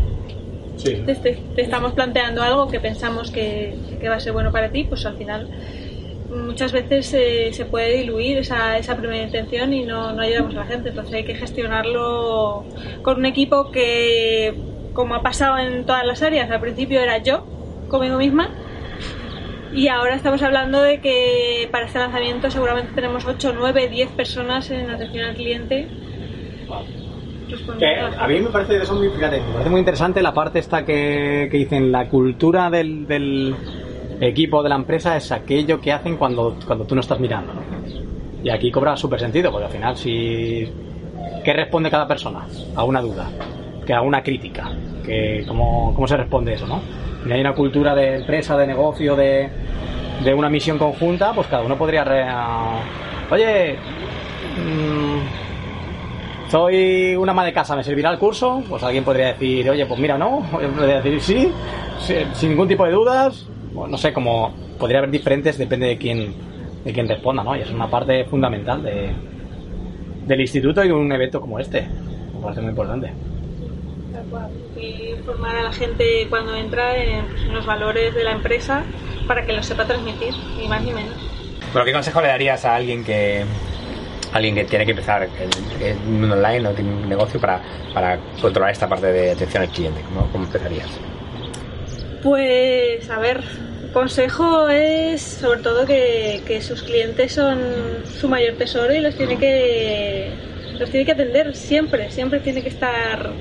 [0.83, 5.05] Te, estamos planteando algo que pensamos que, que va a ser bueno para ti, pues
[5.05, 5.49] al final
[6.31, 10.59] muchas veces eh, se puede diluir esa, esa primera intención y no, no ayudamos a
[10.59, 10.89] la gente.
[10.89, 12.65] Entonces hay que gestionarlo
[13.01, 14.53] con un equipo que,
[14.93, 17.45] como ha pasado en todas las áreas, al principio era yo,
[17.89, 18.49] conmigo misma,
[19.73, 24.69] y ahora estamos hablando de que para este lanzamiento seguramente tenemos 8, 9, 10 personas
[24.69, 25.87] en atención al cliente.
[27.79, 30.85] Que a mí me parece eso muy, fíjate, me parece muy interesante la parte esta
[30.85, 33.55] que, que dicen la cultura del, del
[34.19, 37.53] equipo de la empresa es aquello que hacen cuando, cuando tú no estás mirando.
[37.53, 37.61] ¿no?
[38.43, 40.67] Y aquí cobra súper sentido, porque al final si
[41.43, 43.29] ¿qué responde cada persona a una duda?
[43.85, 44.71] Que a una crítica,
[45.05, 46.81] que cómo, cómo se responde eso, ¿no?
[47.25, 49.49] Y hay una cultura de empresa, de negocio, de,
[50.23, 52.25] de una misión conjunta, pues cada uno podría re-
[53.31, 53.75] oye,
[54.57, 55.40] mm,
[56.51, 58.61] soy una ama de casa, ¿me servirá el curso?
[58.67, 60.45] Pues alguien podría decir, oye, pues mira, no.
[60.51, 61.49] Podría decir sí,
[62.33, 63.47] sin ningún tipo de dudas.
[63.71, 66.35] Bueno, no sé, como podría haber diferentes, depende de quién,
[66.83, 67.55] de quién responda, ¿no?
[67.55, 69.11] Y es una parte fundamental de,
[70.27, 71.87] del instituto y de un evento como este.
[72.33, 73.13] Me parece muy importante.
[74.11, 74.49] Tal cual.
[74.75, 78.83] Y formar a la gente cuando entra en, los valores de la empresa
[79.25, 81.15] para que lo sepa transmitir, ni más ni menos.
[81.71, 83.45] Bueno, ¿qué consejo le darías a alguien que
[84.33, 85.27] alguien que tiene que empezar
[85.81, 87.61] el mundo online o tiene un negocio para,
[87.93, 90.01] para controlar esta parte de atención al cliente?
[90.09, 90.89] ¿Cómo, cómo empezarías?
[92.23, 93.43] Pues, a ver,
[93.93, 97.59] consejo es sobre todo que, que sus clientes son
[98.05, 100.31] su mayor tesoro y los tiene que
[100.77, 103.31] los tiene que atender siempre, siempre tiene que estar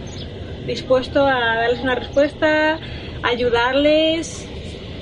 [0.67, 2.79] dispuesto a darles una respuesta,
[3.23, 4.47] ayudarles,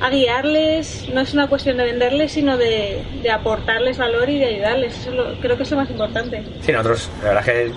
[0.00, 1.08] a guiarles.
[1.12, 4.96] No es una cuestión de venderles, sino de, de aportarles valor y de ayudarles.
[4.98, 6.44] Eso es lo- creo que es lo más importante.
[6.60, 7.74] Sí, nosotros, la verdad es que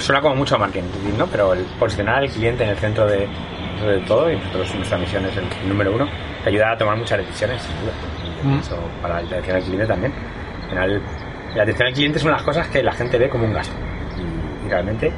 [0.00, 0.84] suena como mucho a marketing,
[1.16, 1.26] ¿no?
[1.26, 3.26] Pero el posicionar al cliente en el centro de,
[3.86, 6.08] de todo, y nosotros nuestra misión es el, el número uno,
[6.44, 7.62] te ayuda a tomar muchas decisiones.
[8.44, 10.12] Y Eso para la atención al cliente también.
[10.64, 11.02] Al final,
[11.56, 13.52] la atención al cliente es una de las cosas que la gente ve como un
[13.52, 13.74] gasto.
[14.16, 15.12] Y, y realmente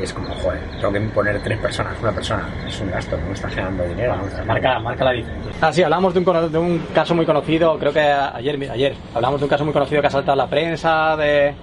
[0.00, 3.32] es como, joder, tengo que poner tres personas, una persona, es un gasto, no me
[3.32, 4.14] está generando dinero.
[4.46, 5.52] Marca, marca la diferencia.
[5.60, 9.40] Ah, sí, hablamos de un, de un caso muy conocido, creo que ayer, ayer, hablamos
[9.40, 11.54] de un caso muy conocido que ha saltado la prensa, de,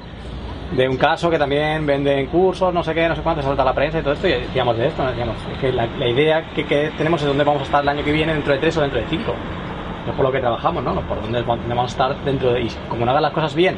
[0.76, 3.74] de un caso que también venden cursos, no sé qué, no sé cuánto, salta la
[3.74, 6.92] prensa y todo esto, y decíamos de esto, decíamos es que la, idea que, que
[6.98, 9.00] tenemos es dónde vamos a estar el año que viene, dentro de tres o dentro
[9.00, 9.34] de cinco.
[10.06, 10.94] No es por lo que trabajamos, ¿no?
[10.94, 12.64] No por dónde dónde vamos a estar dentro de...
[12.64, 13.78] Y como no hagas las cosas bien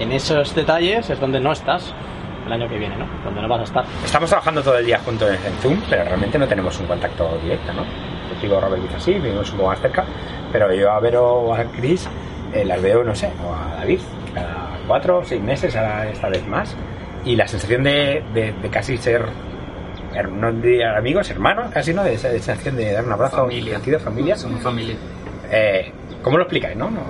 [0.00, 1.94] en esos detalles, es donde no estás
[2.46, 3.06] el año que viene, ¿no?
[3.24, 3.84] Donde no vas a estar.
[4.04, 7.72] Estamos trabajando todo el día juntos en, Zoom, pero realmente no tenemos un contacto directo,
[7.72, 7.84] ¿no?
[8.30, 10.04] Contigo, Robert, quizás sí, vivimos un poco más cerca,
[10.50, 12.08] pero yo a Vero o a Chris
[12.52, 14.00] eh, las veo, no sé, o a David,
[14.34, 16.74] cada cuatro o seis meses, ahora esta vez más,
[17.24, 19.24] y la sensación de, de- de casi ser,
[20.30, 22.02] no diría amigos, hermanos, casi, ¿no?
[22.02, 23.74] De esa, sensación de dar un abrazo, Familia.
[23.74, 24.36] sentido de familia.
[24.36, 24.96] Somos familia.
[25.50, 26.90] Eh, ¿Cómo lo explicáis, no?
[26.90, 27.00] No,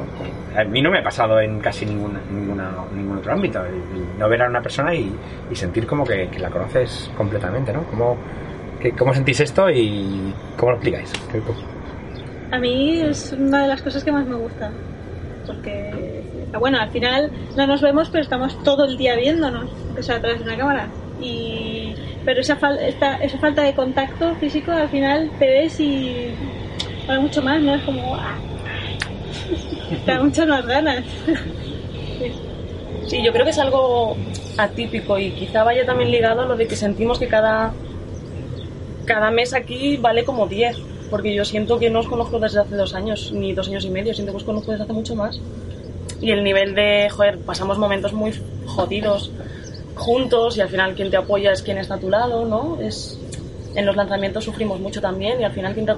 [0.58, 3.64] A mí no me ha pasado en casi ningún, ninguna, ningún otro ámbito.
[3.64, 5.10] el- el no ver a una persona y,
[5.50, 7.84] y sentir como que, que la conoces completamente, ¿no?
[7.84, 8.16] ¿Cómo,
[8.80, 11.12] que- ¿Cómo sentís esto y cómo lo explicáis?
[12.50, 14.70] A mí es una de las cosas que más me gusta.
[15.46, 16.22] Porque,
[16.58, 20.20] bueno, al final no nos vemos, pero estamos todo el día viéndonos, o sea, a
[20.20, 20.88] través de una cámara.
[21.20, 21.94] Y,
[22.24, 26.28] pero esa, fal- esta- esa falta de contacto físico, al final te ves y
[27.08, 27.74] vale mucho más, ¿no?
[27.74, 28.36] Es como, ¡ah!
[30.06, 31.04] Da muchas más ganas.
[33.06, 34.16] Sí, yo creo que es algo
[34.56, 37.72] atípico y quizá vaya también ligado a lo de que sentimos que cada
[39.04, 40.76] cada mes aquí vale como 10,
[41.10, 43.90] porque yo siento que no os conozco desde hace dos años, ni dos años y
[43.90, 45.40] medio, siento que os conozco desde hace mucho más.
[46.20, 48.32] Y el nivel de, joder, pasamos momentos muy
[48.66, 49.30] jodidos
[49.96, 52.78] juntos y al final quien te apoya es quien está a tu lado, ¿no?
[52.80, 53.18] Es,
[53.74, 55.94] en los lanzamientos sufrimos mucho también y al final quien te,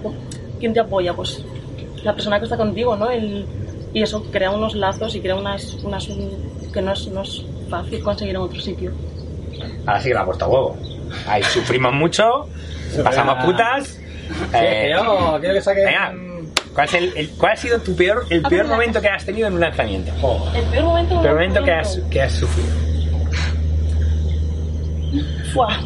[0.58, 1.44] quien te apoya, pues
[2.04, 3.10] la persona que está contigo, ¿no?
[3.10, 3.46] El,
[3.92, 7.42] y eso crea unos lazos y crea unas, unas un- que no es, no es
[7.70, 8.92] fácil conseguir en otro sitio.
[9.86, 10.76] Ahora sí que la ha puesto a huevo.
[11.28, 12.24] Ahí sufrimos mucho,
[13.02, 13.98] pasamos putas.
[14.54, 16.12] eh, yo quiero que venga,
[16.74, 19.46] ¿cuál, es el, el- cuál ha sido tu peor, el peor momento que has tenido
[19.48, 20.12] en un lanzamiento?
[20.56, 22.70] El peor momento, El peor momento que has, que has sufrido.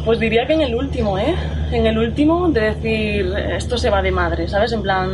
[0.03, 1.35] Pues diría que en el último, ¿eh?
[1.71, 4.71] En el último de decir, esto se va de madre, ¿sabes?
[4.71, 5.11] En plan,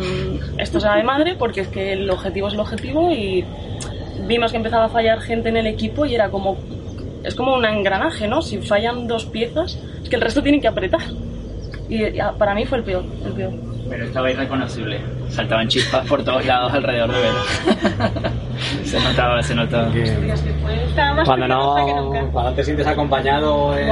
[0.58, 3.44] esto se va de madre porque es que el objetivo es el objetivo y
[4.26, 6.58] vimos que empezaba a fallar gente en el equipo y era como,
[7.24, 8.42] es como un engranaje, ¿no?
[8.42, 11.02] Si fallan dos piezas, es que el resto tiene que apretar.
[11.90, 13.54] Y ya, para mí fue el peor, el peor.
[13.90, 15.00] Pero estaba irreconocible.
[15.30, 17.36] Saltaban chispas por todos lados alrededor de Vero.
[18.84, 19.90] se notaba, se notaba.
[19.90, 23.90] Más Cuando que no, cuando te sientes acompañado en.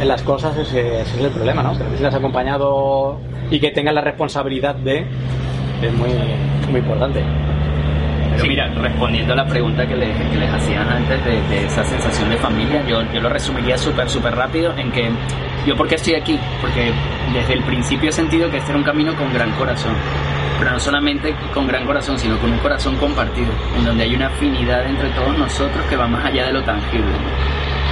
[0.00, 1.72] En las cosas, ese, ese es el problema, ¿no?
[1.72, 3.18] Que sientas acompañado
[3.50, 5.06] y que tengas la responsabilidad de
[5.82, 6.10] es muy,
[6.70, 7.22] muy importante.
[8.42, 12.82] Mira, respondiendo a la pregunta que les, hacían antes de, de esa sensación de familia,
[12.86, 15.10] yo, yo lo resumiría súper, súper rápido en que
[15.66, 16.92] yo por qué estoy aquí, porque
[17.32, 19.94] desde el principio he sentido que este era un camino con gran corazón,
[20.58, 24.26] pero no solamente con gran corazón, sino con un corazón compartido, en donde hay una
[24.26, 27.12] afinidad entre todos nosotros que va más allá de lo tangible.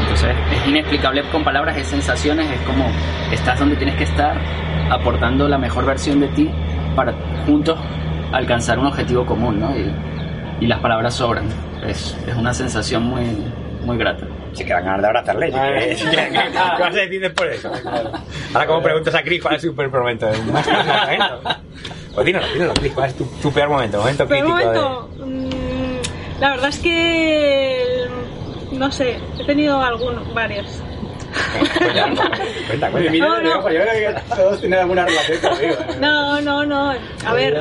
[0.03, 2.87] Entonces es inexplicable con palabras, es sensaciones, es como
[3.33, 4.37] estás donde tienes que estar,
[4.91, 6.51] aportando la mejor versión de ti
[6.95, 7.15] para
[7.47, 7.79] juntos
[8.33, 9.75] alcanzar un objetivo común, ¿no?
[9.77, 9.93] Y,
[10.61, 11.45] y las palabras sobran.
[11.87, 13.23] Es, es una sensación muy,
[13.85, 14.27] muy grata.
[14.53, 15.51] Se quedan ganas de abrazarle.
[15.51, 15.57] ¿Qué,
[16.81, 17.71] vas a decir después de eso?
[18.55, 20.29] Ahora, como preguntas a Chris, ¿cuál es tu peor momento?
[22.15, 23.99] Pues dínoslo, dínoslo, Chris, ¿cuál es tu, tu peor momento?
[23.99, 24.57] Momento crítico.
[24.57, 27.84] de- momento, mm, la verdad es que
[28.75, 30.67] no sé, he tenido algunos, varios.
[31.79, 32.05] Cuenta,
[32.69, 33.11] cuenta, cuenta.
[33.11, 33.71] Mira, No, no.
[33.71, 35.75] yo creo que todos tienen alguna relación conmigo.
[35.75, 35.97] ¿eh?
[36.01, 36.93] No, no, no.
[37.27, 37.59] A ver,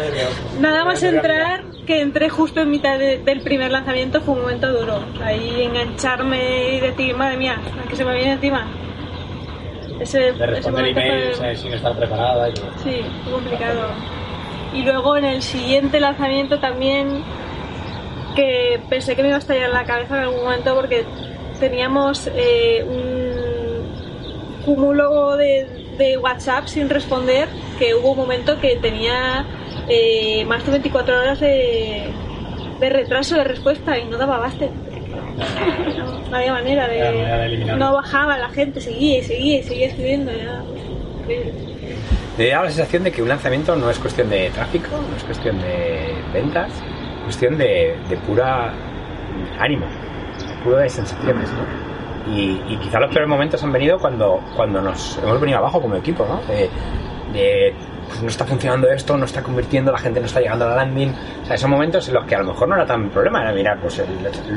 [0.60, 4.72] nada más entrar, que entré justo en mitad de- del primer lanzamiento, fue un momento
[4.72, 5.00] duro.
[5.24, 8.68] Ahí engancharme y decir, madre mía, ¿a que se me viene encima?
[10.00, 12.50] Ese, De ese responder momento emails fue- eh, sin estar preparada.
[12.50, 13.88] y- Sí, fue complicado.
[14.74, 17.24] Y luego en el siguiente lanzamiento también,
[18.36, 21.06] que pensé que me iba a estallar la cabeza en algún momento porque
[21.60, 25.68] teníamos eh, un cúmulo de,
[25.98, 27.48] de WhatsApp sin responder,
[27.80, 29.46] que hubo un momento que tenía
[29.88, 32.10] eh, más de 24 horas de,
[32.80, 34.70] de retraso de respuesta y no daba abaste.
[35.98, 37.66] No, no había manera de.
[37.78, 40.32] No bajaba la gente, seguía y seguía y seguía escribiendo.
[41.22, 41.74] Increíble.
[42.38, 45.24] Me da la sensación de que un lanzamiento no es cuestión de tráfico, no es
[45.24, 46.72] cuestión de ventas,
[47.24, 48.74] cuestión de, de pura
[49.60, 49.86] ánimo,
[50.64, 51.94] puro de sensaciones, ¿no?
[52.36, 56.26] Y, quizá los peores momentos han venido cuando, cuando nos hemos venido abajo como equipo,
[56.26, 56.42] ¿no?
[58.14, 60.76] Pues no está funcionando esto, no está convirtiendo, la gente no está llegando a la
[60.78, 61.10] landing.
[61.44, 63.52] O sea, esos momentos en los que a lo mejor no era tan problema, era
[63.52, 64.08] mirar, pues el,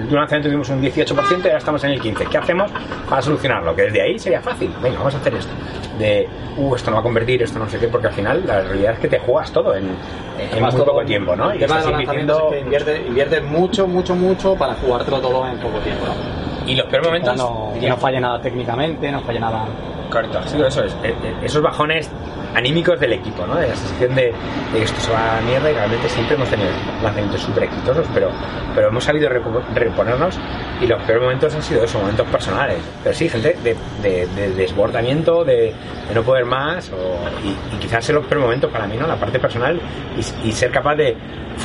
[0.02, 2.28] último lanzamiento tuvimos un 18% y ahora estamos en el 15%.
[2.28, 2.70] ¿Qué hacemos
[3.08, 3.74] para solucionarlo?
[3.74, 4.70] Que desde ahí sería fácil.
[4.82, 5.52] Venga, vamos a hacer esto.
[5.98, 8.60] De, uh, esto no va a convertir, esto no sé qué, porque al final la
[8.60, 9.84] realidad es que te juegas todo en,
[10.38, 11.50] en muy todo- poco tiempo, ¿no?
[11.50, 15.46] El tema de estás invirtiendo- es que inviertes, inviertes mucho, mucho, mucho para jugártelo todo
[15.48, 16.04] en poco tiempo.
[16.06, 16.36] ¿no?
[16.70, 17.36] Y los peores momentos.
[17.36, 19.64] no, que diría, no falle nada técnicamente, no falle nada.
[20.10, 22.10] Correcto, sido eso, es, eh, eh, esos bajones
[22.56, 23.56] anímicos del equipo, ¿no?
[23.56, 24.32] De la sensación de,
[24.72, 26.70] que esto se va a la mierda y realmente siempre hemos tenido
[27.02, 28.30] lanzamientos súper exitosos, pero,
[28.74, 29.28] pero hemos sabido
[29.74, 30.38] reponernos
[30.80, 32.78] y los peores momentos han sido esos momentos personales.
[33.04, 35.72] Pero sí, gente de, de- de desbordamiento, de,
[36.14, 39.06] no poder más, o- y, quizás en los peores momentos para mí, ¿no?
[39.06, 39.78] La parte personal
[40.44, 41.14] y, ser capaz de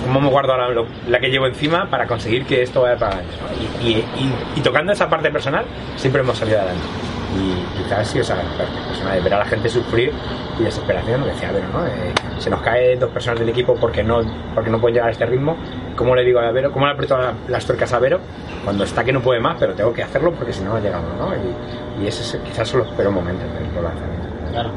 [0.03, 0.53] cómo me guardo
[1.07, 4.03] la que llevo encima para conseguir que esto vaya para adelante.
[4.55, 5.63] y tocando esa parte personal,
[5.95, 6.83] siempre hemos salido adelante.
[7.33, 10.11] Y quizás sí esa parte personal, de ver a la gente sufrir
[10.59, 11.85] y desesperación, lo que decía Vero, ¿no?
[11.85, 14.21] Eh, se nos caen dos personas del equipo porque no,
[14.53, 15.55] porque no pueden llegar a este ritmo.
[15.95, 16.71] ¿Cómo le digo a Vero?
[16.71, 18.19] ¿Cómo le aprieto la- las tuercas a Vero?
[18.65, 21.09] Cuando está que no puede más, pero tengo que hacerlo porque si no, no llegamos,
[21.17, 21.29] ¿no?
[21.99, 24.31] Y, y esos quizás son los peores momentos de los lanzamientos.
[24.51, 24.69] Claro.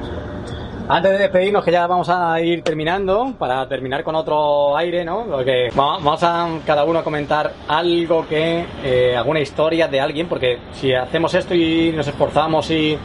[0.86, 5.24] Antes de despedirnos, que ya vamos a ir terminando, para terminar con otro aire, ¿no?
[5.24, 10.26] Porque va- vamos a cada uno a comentar algo que, eh, alguna historia de alguien,
[10.28, 12.98] porque si hacemos esto y nos esforzamos y,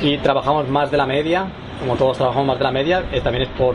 [0.00, 1.46] y trabajamos más de la media,
[1.80, 3.74] como todos trabajamos más de la media, eh, también es por,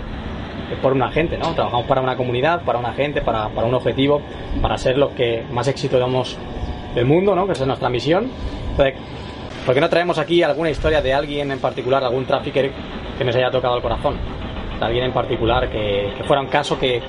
[0.71, 1.53] es por una gente, ¿no?
[1.53, 4.21] Trabajamos para una comunidad, para una gente, para, para un objetivo,
[4.61, 6.37] para ser los que más éxito damos
[6.95, 7.45] del mundo, ¿no?
[7.45, 8.29] Que esa es nuestra misión.
[8.71, 8.95] Entonces,
[9.65, 12.71] ¿Por qué no traemos aquí alguna historia de alguien en particular, algún trafficker
[13.17, 14.17] que nos haya tocado el corazón.
[14.77, 17.01] Sea, alguien en particular que, fuera un caso que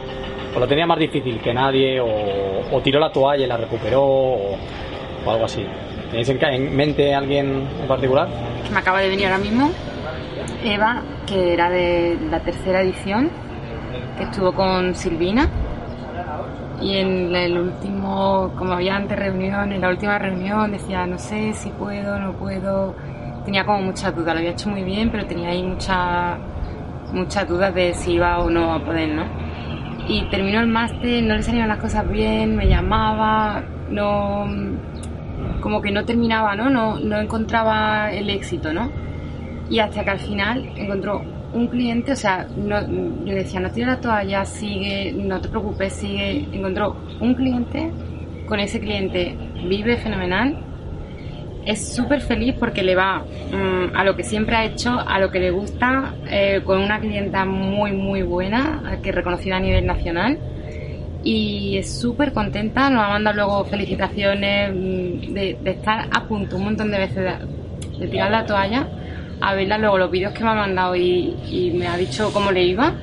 [0.58, 4.56] lo tenía más difícil que nadie, o, tiró la toalla y la recuperó, o,
[5.26, 5.66] algo así.
[6.10, 8.28] ¿Tenéis en, en mente alguien en particular?
[8.72, 9.70] me acaba de venir ahora mismo,
[10.64, 13.30] Eva, que era de la tercera edición,
[14.16, 15.48] que estuvo con Silvina.
[16.80, 21.52] Y en el último, como había antes reunión, en la última reunión decía, no sé
[21.54, 22.94] si puedo, no puedo.
[23.44, 26.38] Tenía como muchas dudas, lo había hecho muy bien, pero tenía ahí muchas
[27.12, 29.24] muchas dudas de si iba o no a poder, ¿no?
[30.08, 34.46] Y terminó el máster, no le salían las cosas bien, me llamaba, no
[35.60, 36.68] como que no terminaba, ¿no?
[36.68, 38.90] No, no encontraba el éxito, ¿no?
[39.70, 41.22] Y hasta que al final encontró
[41.54, 42.80] un cliente, o sea, no,
[43.24, 46.46] yo decía, no tires la toalla, sigue, no te preocupes, sigue.
[46.52, 47.90] Encontró un cliente,
[48.46, 49.36] con ese cliente
[49.66, 50.58] vive fenomenal,
[51.64, 55.30] es súper feliz porque le va mm, a lo que siempre ha hecho, a lo
[55.30, 59.86] que le gusta, eh, con una clienta muy, muy buena, que es reconocida a nivel
[59.86, 60.38] nacional
[61.22, 66.64] y es súper contenta, nos ha mandado luego felicitaciones mm, de, estar a punto un
[66.64, 67.24] montón de veces
[67.98, 68.86] de tirar la toalla,
[69.44, 72.62] a verla luego los vídeos que me ha mandado y, me ha dicho cómo le
[72.62, 72.94] iba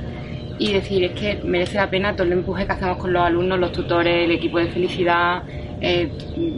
[0.58, 3.60] y decir es que merece la pena todo el empuje que hacemos con los alumnos,
[3.60, 5.44] los tutores, el equipo de felicidad,
[5.80, 6.12] eh,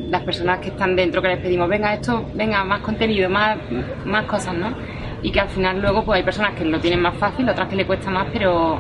[0.09, 3.57] las personas que están dentro que les pedimos venga esto, venga más contenido, más,
[4.05, 4.73] más cosas, ¿no?
[5.21, 7.75] Y que al final luego pues hay personas que lo tienen más fácil, otras que
[7.75, 8.79] le cuesta más, pero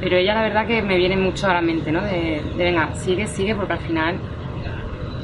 [0.00, 2.00] pero ella la verdad que me viene mucho a la mente, ¿no?
[2.00, 4.14] De, venga, sigue, sigue, porque al final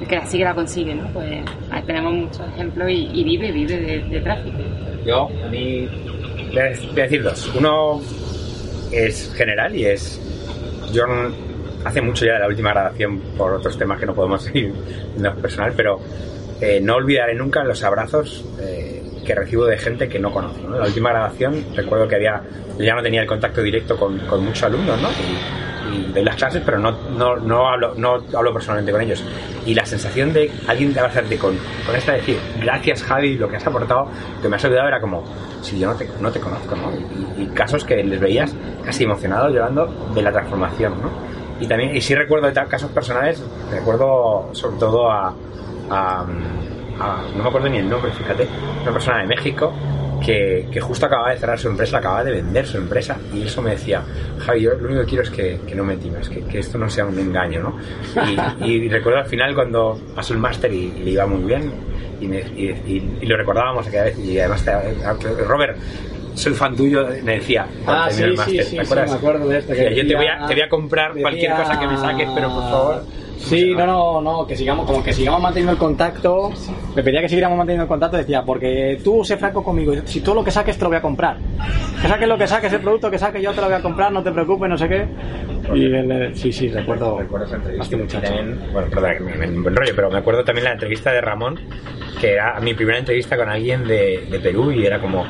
[0.00, 1.08] el que la sigue la consigue, ¿no?
[1.12, 4.58] Pues ahí tenemos muchos ejemplos y, vive, vive de, tráfico.
[5.04, 5.88] Yo, a mí,
[6.50, 7.52] voy a decir dos.
[7.54, 8.00] Uno
[8.92, 10.20] es general y es.
[10.92, 11.04] Yo
[11.84, 14.72] hace mucho ya de la última grabación por otros temas que no podemos seguir
[15.16, 16.00] en lo personal, pero
[16.60, 20.66] eh, no olvidaré nunca los abrazos eh, que recibo de gente que no conozco.
[20.68, 20.78] ¿no?
[20.78, 22.42] La última grabación recuerdo que había.
[22.78, 25.08] Ya no tenía el contacto directo con, con muchos alumnos, ¿no?
[26.12, 29.22] Doy las clases, pero no, no, no, hablo, no hablo personalmente con ellos.
[29.64, 31.56] Y la sensación de alguien de abrazarte con,
[31.86, 34.08] con esta, decir, gracias Javi, lo que has aportado,
[34.40, 35.24] que me has ayudado, era como,
[35.62, 36.92] si yo no te, no te conozco, ¿no?
[37.42, 38.54] Y, casos que les veías
[38.84, 41.10] casi emocionados, llorando de la transformación, ¿no?
[41.60, 45.34] Y también, y sí recuerdo de casos personales, recuerdo sobre todo a,
[45.90, 48.46] a, a- no me acuerdo ni el nombre, fíjate,
[48.82, 49.72] una persona de México
[50.26, 53.62] que, que justo acababa de cerrar su empresa, acababa de vender su empresa y eso
[53.62, 54.02] me decía,
[54.40, 56.76] Javi, yo lo único que quiero es que, que no me times, que, que esto
[56.78, 57.76] no sea un engaño, ¿no?
[58.66, 61.72] Y, y recuerdo al final cuando pasó el máster y, y le iba muy bien
[62.20, 64.64] y, me- y- lo recordábamos aquella vez y además
[65.46, 65.76] Robert
[66.34, 69.10] soy fan tuyo, me decía, Ah, terminé el sí, sí, sí, ¿te sí, acuerdas?
[69.10, 71.50] me acuerdo de esto, que Decía, yo te voy, a, te voy a comprar cualquier
[71.52, 73.04] decía- cosa que me saques, pero por favor.
[73.38, 76.50] Sí, no, no, no, que sigamos, como que sigamos manteniendo el contacto.
[76.94, 80.34] Me pedía que siguiéramos manteniendo el contacto, decía, porque tú sé franco conmigo, si todo
[80.34, 81.38] lo que saques te lo voy a comprar.
[82.00, 84.10] Que saques lo que saques, el producto que saques yo te lo voy a comprar,
[84.12, 85.06] no te preocupes, no sé qué.
[85.74, 87.46] Y sí, sí, recuerdo, recuerdo
[87.98, 88.20] muchacho.
[88.20, 91.60] también, bueno, perdona que me, me enrollo, pero me acuerdo también la entrevista de Ramón,
[92.20, 95.24] que era mi primera entrevista con alguien de, de Perú y era como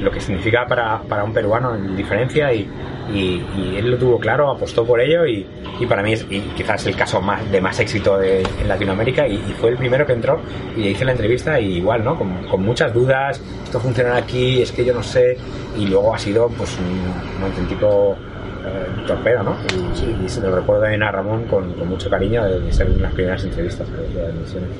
[0.00, 2.68] lo que significa para, para un peruano en diferencia y,
[3.14, 5.46] y- y él lo tuvo claro, apostó por ello y,
[5.80, 9.26] y para mí es y quizás el caso más de más éxito de, en Latinoamérica
[9.28, 10.40] y, y fue el primero que entró
[10.76, 12.16] y le hice la entrevista y igual, ¿no?
[12.16, 15.36] Con, con muchas dudas, esto funciona aquí, es que yo no sé
[15.78, 18.16] y luego ha sido pues un, un auténtico
[18.64, 19.56] eh, torpedo, ¿no?
[19.74, 22.88] Y, y se lo recuerdo también a Ramón con, con mucho cariño de, de ser
[23.00, 24.70] las primeras entrevistas de misiones.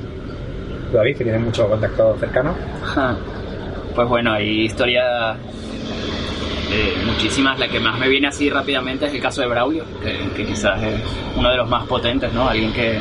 [0.91, 2.53] ¿Tú, David, que tienes mucho contacto cercano?
[3.95, 5.37] Pues bueno, hay historias
[7.05, 7.59] muchísimas.
[7.59, 10.81] La que más me viene así rápidamente es el caso de Braulio, que, que quizás
[10.83, 11.01] es
[11.35, 12.47] uno de los más potentes, ¿no?
[12.47, 12.99] Alguien que,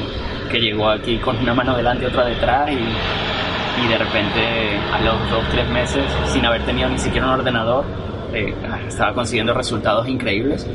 [0.50, 5.00] que llegó aquí con una mano delante y otra detrás y, y de repente a
[5.00, 7.84] los dos, tres meses, sin haber tenido ni siquiera un ordenador,
[8.32, 8.54] eh,
[8.86, 10.66] estaba consiguiendo resultados increíbles.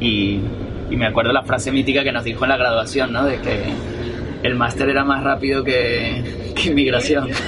[0.00, 0.40] Y,
[0.90, 3.24] y me acuerdo la frase mítica que nos dijo en la graduación, ¿no?
[3.24, 3.72] De que
[4.42, 7.28] el máster era más rápido que, que inmigración.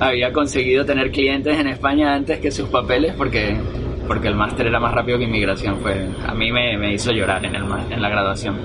[0.00, 3.56] Había conseguido tener clientes en España antes que sus papeles porque,
[4.06, 5.78] porque el máster era más rápido que inmigración.
[5.78, 8.58] Fue, a mí me, me hizo llorar en, el, en la graduación.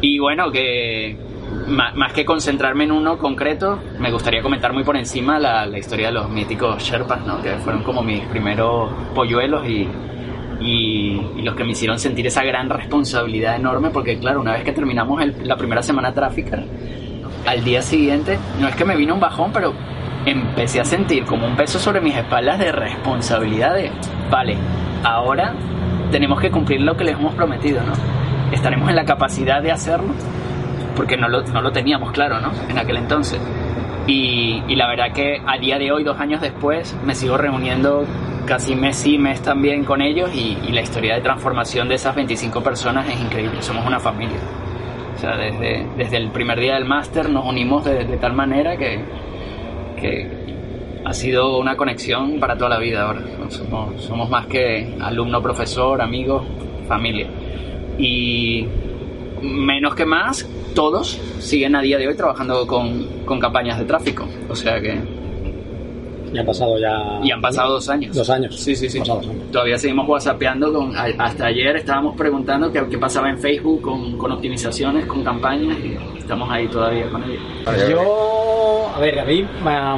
[0.00, 1.16] Y bueno, que
[1.68, 5.78] ma- más que concentrarme en uno concreto, me gustaría comentar muy por encima la, la
[5.78, 7.40] historia de los míticos Sherpas, ¿no?
[7.42, 9.86] que fueron como mis primeros polluelos y,
[10.60, 14.64] y, y los que me hicieron sentir esa gran responsabilidad enorme, porque claro, una vez
[14.64, 16.60] que terminamos el- la primera semana tráfica,
[17.46, 19.72] al día siguiente, no es que me vino un bajón, pero
[20.26, 23.92] empecé a sentir como un peso sobre mis espaldas de responsabilidad de,
[24.28, 24.56] vale,
[25.04, 25.54] ahora
[26.10, 27.92] tenemos que cumplir lo que les hemos prometido, ¿no?
[28.52, 30.12] Estaremos en la capacidad de hacerlo,
[30.96, 32.50] porque no lo, no lo teníamos claro, ¿no?
[32.68, 33.40] En aquel entonces.
[34.06, 38.04] Y, y la verdad que a día de hoy, dos años después, me sigo reuniendo
[38.46, 42.14] casi mes y mes también con ellos y, y la historia de transformación de esas
[42.14, 44.38] 25 personas es increíble, somos una familia.
[45.16, 48.76] O sea, desde, desde el primer día del máster nos unimos de, de tal manera
[48.76, 49.00] que,
[49.96, 50.28] que
[51.04, 53.22] ha sido una conexión para toda la vida ahora.
[53.48, 56.44] Somos, somos más que alumno, profesor, amigos,
[56.88, 57.28] familia.
[57.98, 58.66] Y
[59.42, 64.26] menos que más, todos siguen a día de hoy trabajando con, con campañas de tráfico.
[64.48, 64.98] O sea que...
[66.32, 67.20] Ya han pasado ya...
[67.22, 68.14] Y han pasado dos años.
[68.14, 68.56] Dos años.
[68.60, 68.98] Sí, sí, sí.
[68.98, 69.26] Años.
[69.52, 70.72] Todavía seguimos whatsappeando.
[70.72, 75.22] Con, a- hasta ayer estábamos preguntando qué, qué pasaba en Facebook con, con optimizaciones, con
[75.22, 77.40] campañas y estamos ahí todavía con ellos.
[77.88, 78.35] Yo,
[78.96, 79.46] a ver, a mí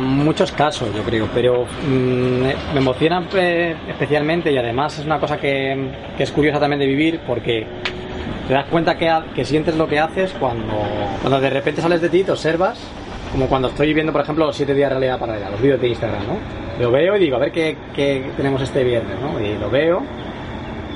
[0.00, 5.38] muchos casos, yo creo, pero mm, me- emociona eh, especialmente y además es una cosa
[5.38, 7.64] que, que es curiosa también de vivir porque
[8.48, 10.74] te das cuenta que, que sientes lo que haces cuando,
[11.20, 12.78] cuando de repente sales de ti, te observas,
[13.30, 15.88] como cuando estoy viendo, por ejemplo, los 7 días de realidad paralela, los vídeos de
[15.88, 16.82] Instagram, ¿no?
[16.82, 19.38] Lo veo y digo, a ver qué, qué tenemos este viernes, ¿no?
[19.44, 20.02] Y lo veo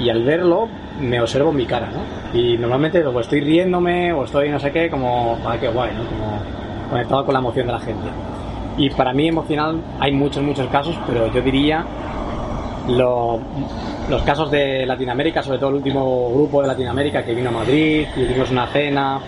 [0.01, 0.69] y al verlo
[1.01, 2.39] me observo en mi cara, ¿no?
[2.39, 6.05] Y normalmente o estoy riéndome o estoy no sé qué, como, ah, qué guay, ¿no?
[6.07, 6.41] Como
[6.93, 8.09] conectado con la emoción de la gente.
[8.79, 11.85] Y para mí emocional hay muchos, muchos casos, pero yo diría
[12.89, 13.39] lo-
[14.11, 18.07] los casos de Latinoamérica, sobre todo el último grupo de Latinoamérica que vino a Madrid
[18.17, 19.21] y tuvimos una cena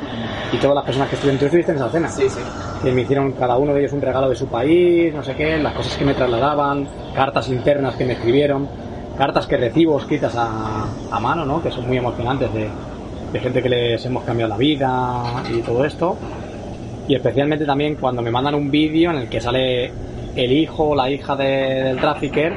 [0.52, 2.08] y todas las personas que estuvieron, tú estuviste en esa cena.
[2.08, 2.40] Sí, sí.
[2.82, 5.58] Que me hicieron cada uno de ellos un regalo de su país, no sé qué,
[5.58, 8.66] las cosas que me trasladaban, cartas internas que me escribieron,
[9.16, 11.62] cartas que recibo escritas a, a mano, ¿no?
[11.62, 12.68] Que son muy emocionantes de,
[13.32, 16.16] de gente que les hemos cambiado la vida y todo esto.
[17.08, 19.92] Y especialmente también cuando me mandan un vídeo en el que sale
[20.36, 22.54] el hijo o la hija de- del trafficker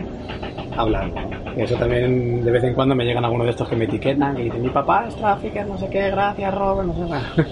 [0.77, 1.15] hablando.
[1.55, 4.43] Eso también de vez en cuando me llegan algunos de estos que me etiquetan y
[4.43, 7.45] dicen mi papá es trafficker, no sé qué, gracias Robert, no sé qué.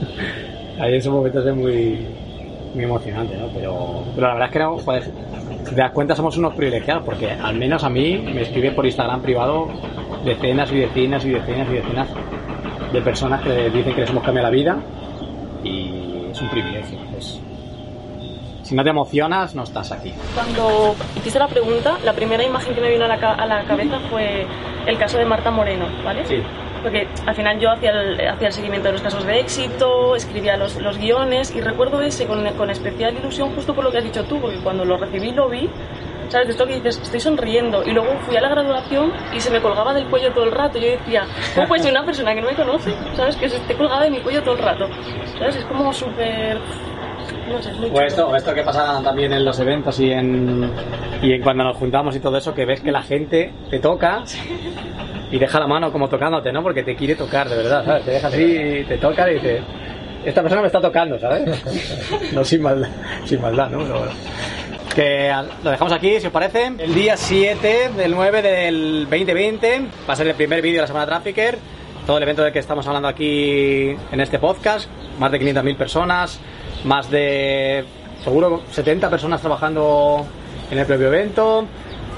[0.82, 2.06] Ahí esos momentos es muy,
[2.76, 3.48] muy emocionante, ¿no?
[3.54, 5.04] Pero, la verdad es que no, joder,
[5.68, 9.22] te das cuenta somos unos privilegiados porque al menos a mí me escriben por Instagram
[9.22, 9.68] privado
[10.24, 12.08] decenas y decenas y decenas y decenas
[12.94, 14.78] de personas que dicen que les hemos cambiado la vida
[15.64, 17.00] y es un privilegio.
[17.18, 17.40] es-
[18.64, 20.12] si no te emocionas, no estás aquí.
[20.34, 24.00] Cuando hiciste la pregunta, la primera imagen que me vino a la, a la cabeza
[24.10, 24.46] fue
[24.88, 26.26] el caso de Marta Moreno, ¿vale?
[26.26, 26.42] Sí.
[26.82, 30.58] Porque al final yo hacía el, hacía el seguimiento de los casos de éxito, escribía
[30.58, 34.04] los, los guiones y recuerdo ese con, con especial ilusión justo por lo que has
[34.04, 35.70] dicho tú, porque cuando lo recibí lo vi,
[36.30, 36.48] ¿sabes?
[36.48, 39.62] De esto que dices, estoy sonriendo y luego fui a la graduación y se me
[39.62, 40.78] colgaba del cuello todo el rato.
[40.80, 43.36] Yo decía, ¿cómo puede ser una persona que no me conoce, ¿sabes?
[43.36, 44.88] Que se esté colgada de mi cuello todo el rato,
[45.38, 45.56] ¿sabes?
[45.56, 46.60] Es como súper...
[47.50, 50.72] No sé, es muy O esto, esto que pasa también en los eventos y en,
[51.22, 54.24] y en cuando nos juntamos y todo eso, que ves que la gente te toca
[55.32, 56.62] y deja la mano como tocándote, ¿no?
[56.64, 58.06] Porque te quiere tocar, de verdad, ¿sabes?
[58.06, 59.62] Te deja así, te toca y te...
[60.24, 61.44] Esta persona me está tocando, ¿sabes?
[62.34, 62.90] No sin maldad,
[63.26, 63.80] sin maldad, ¿no?
[63.80, 64.12] Pero bueno.
[64.96, 65.30] Que
[65.62, 66.68] lo dejamos aquí, si os parece.
[66.78, 70.88] El día 7 del 9 del 2020 va a ser el primer vídeo de la
[70.88, 71.60] Semana Trafficker.
[72.08, 74.90] Todo el evento del que estamos hablando aquí en este podcast.
[75.20, 76.40] Más de 500.000 personas,
[76.86, 77.84] más de
[78.24, 80.26] seguro 70 personas trabajando
[80.72, 81.66] en el propio evento.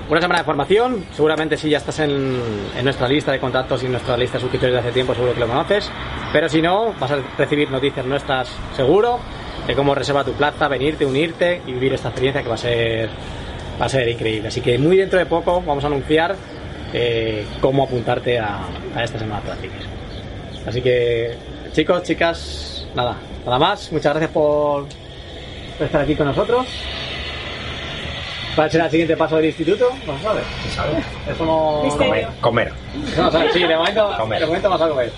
[0.07, 2.39] Una semana de formación, seguramente si ya estás en,
[2.78, 5.34] en nuestra lista de contactos y en nuestra lista de suscriptores de hace tiempo, seguro
[5.34, 5.89] que lo conoces.
[6.32, 9.19] Pero si no, vas a recibir noticias nuestras seguro
[9.66, 13.10] de cómo reservar tu plaza, venirte, unirte y vivir esta experiencia que va a ser,
[13.82, 14.47] va a ser increíble.
[14.49, 16.36] Así que muy dentro de poco vamos a anunciar
[16.93, 18.60] eh, cómo apuntarte a,
[18.95, 19.82] a esta semana Trafficker.
[20.68, 21.36] Así que,
[21.74, 23.91] chicos, chicas, nada, nada más.
[23.91, 24.86] Muchas gracias por,
[25.78, 26.66] por estar aquí con nosotros.
[28.55, 29.91] ¿Cuál será el siguiente paso del instituto?
[30.08, 30.41] No se sabe.
[31.32, 31.84] Eso no...
[31.84, 32.30] Misterio.
[32.41, 32.74] Comer.
[33.16, 34.39] No, sí, de momento, Comer.
[34.39, 35.12] de momento vamos a comer.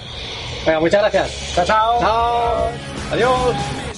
[0.66, 1.54] Venga, muchas gracias.
[1.56, 2.00] Chao, chao.
[2.02, 2.68] Chao.
[3.14, 3.89] Adiós.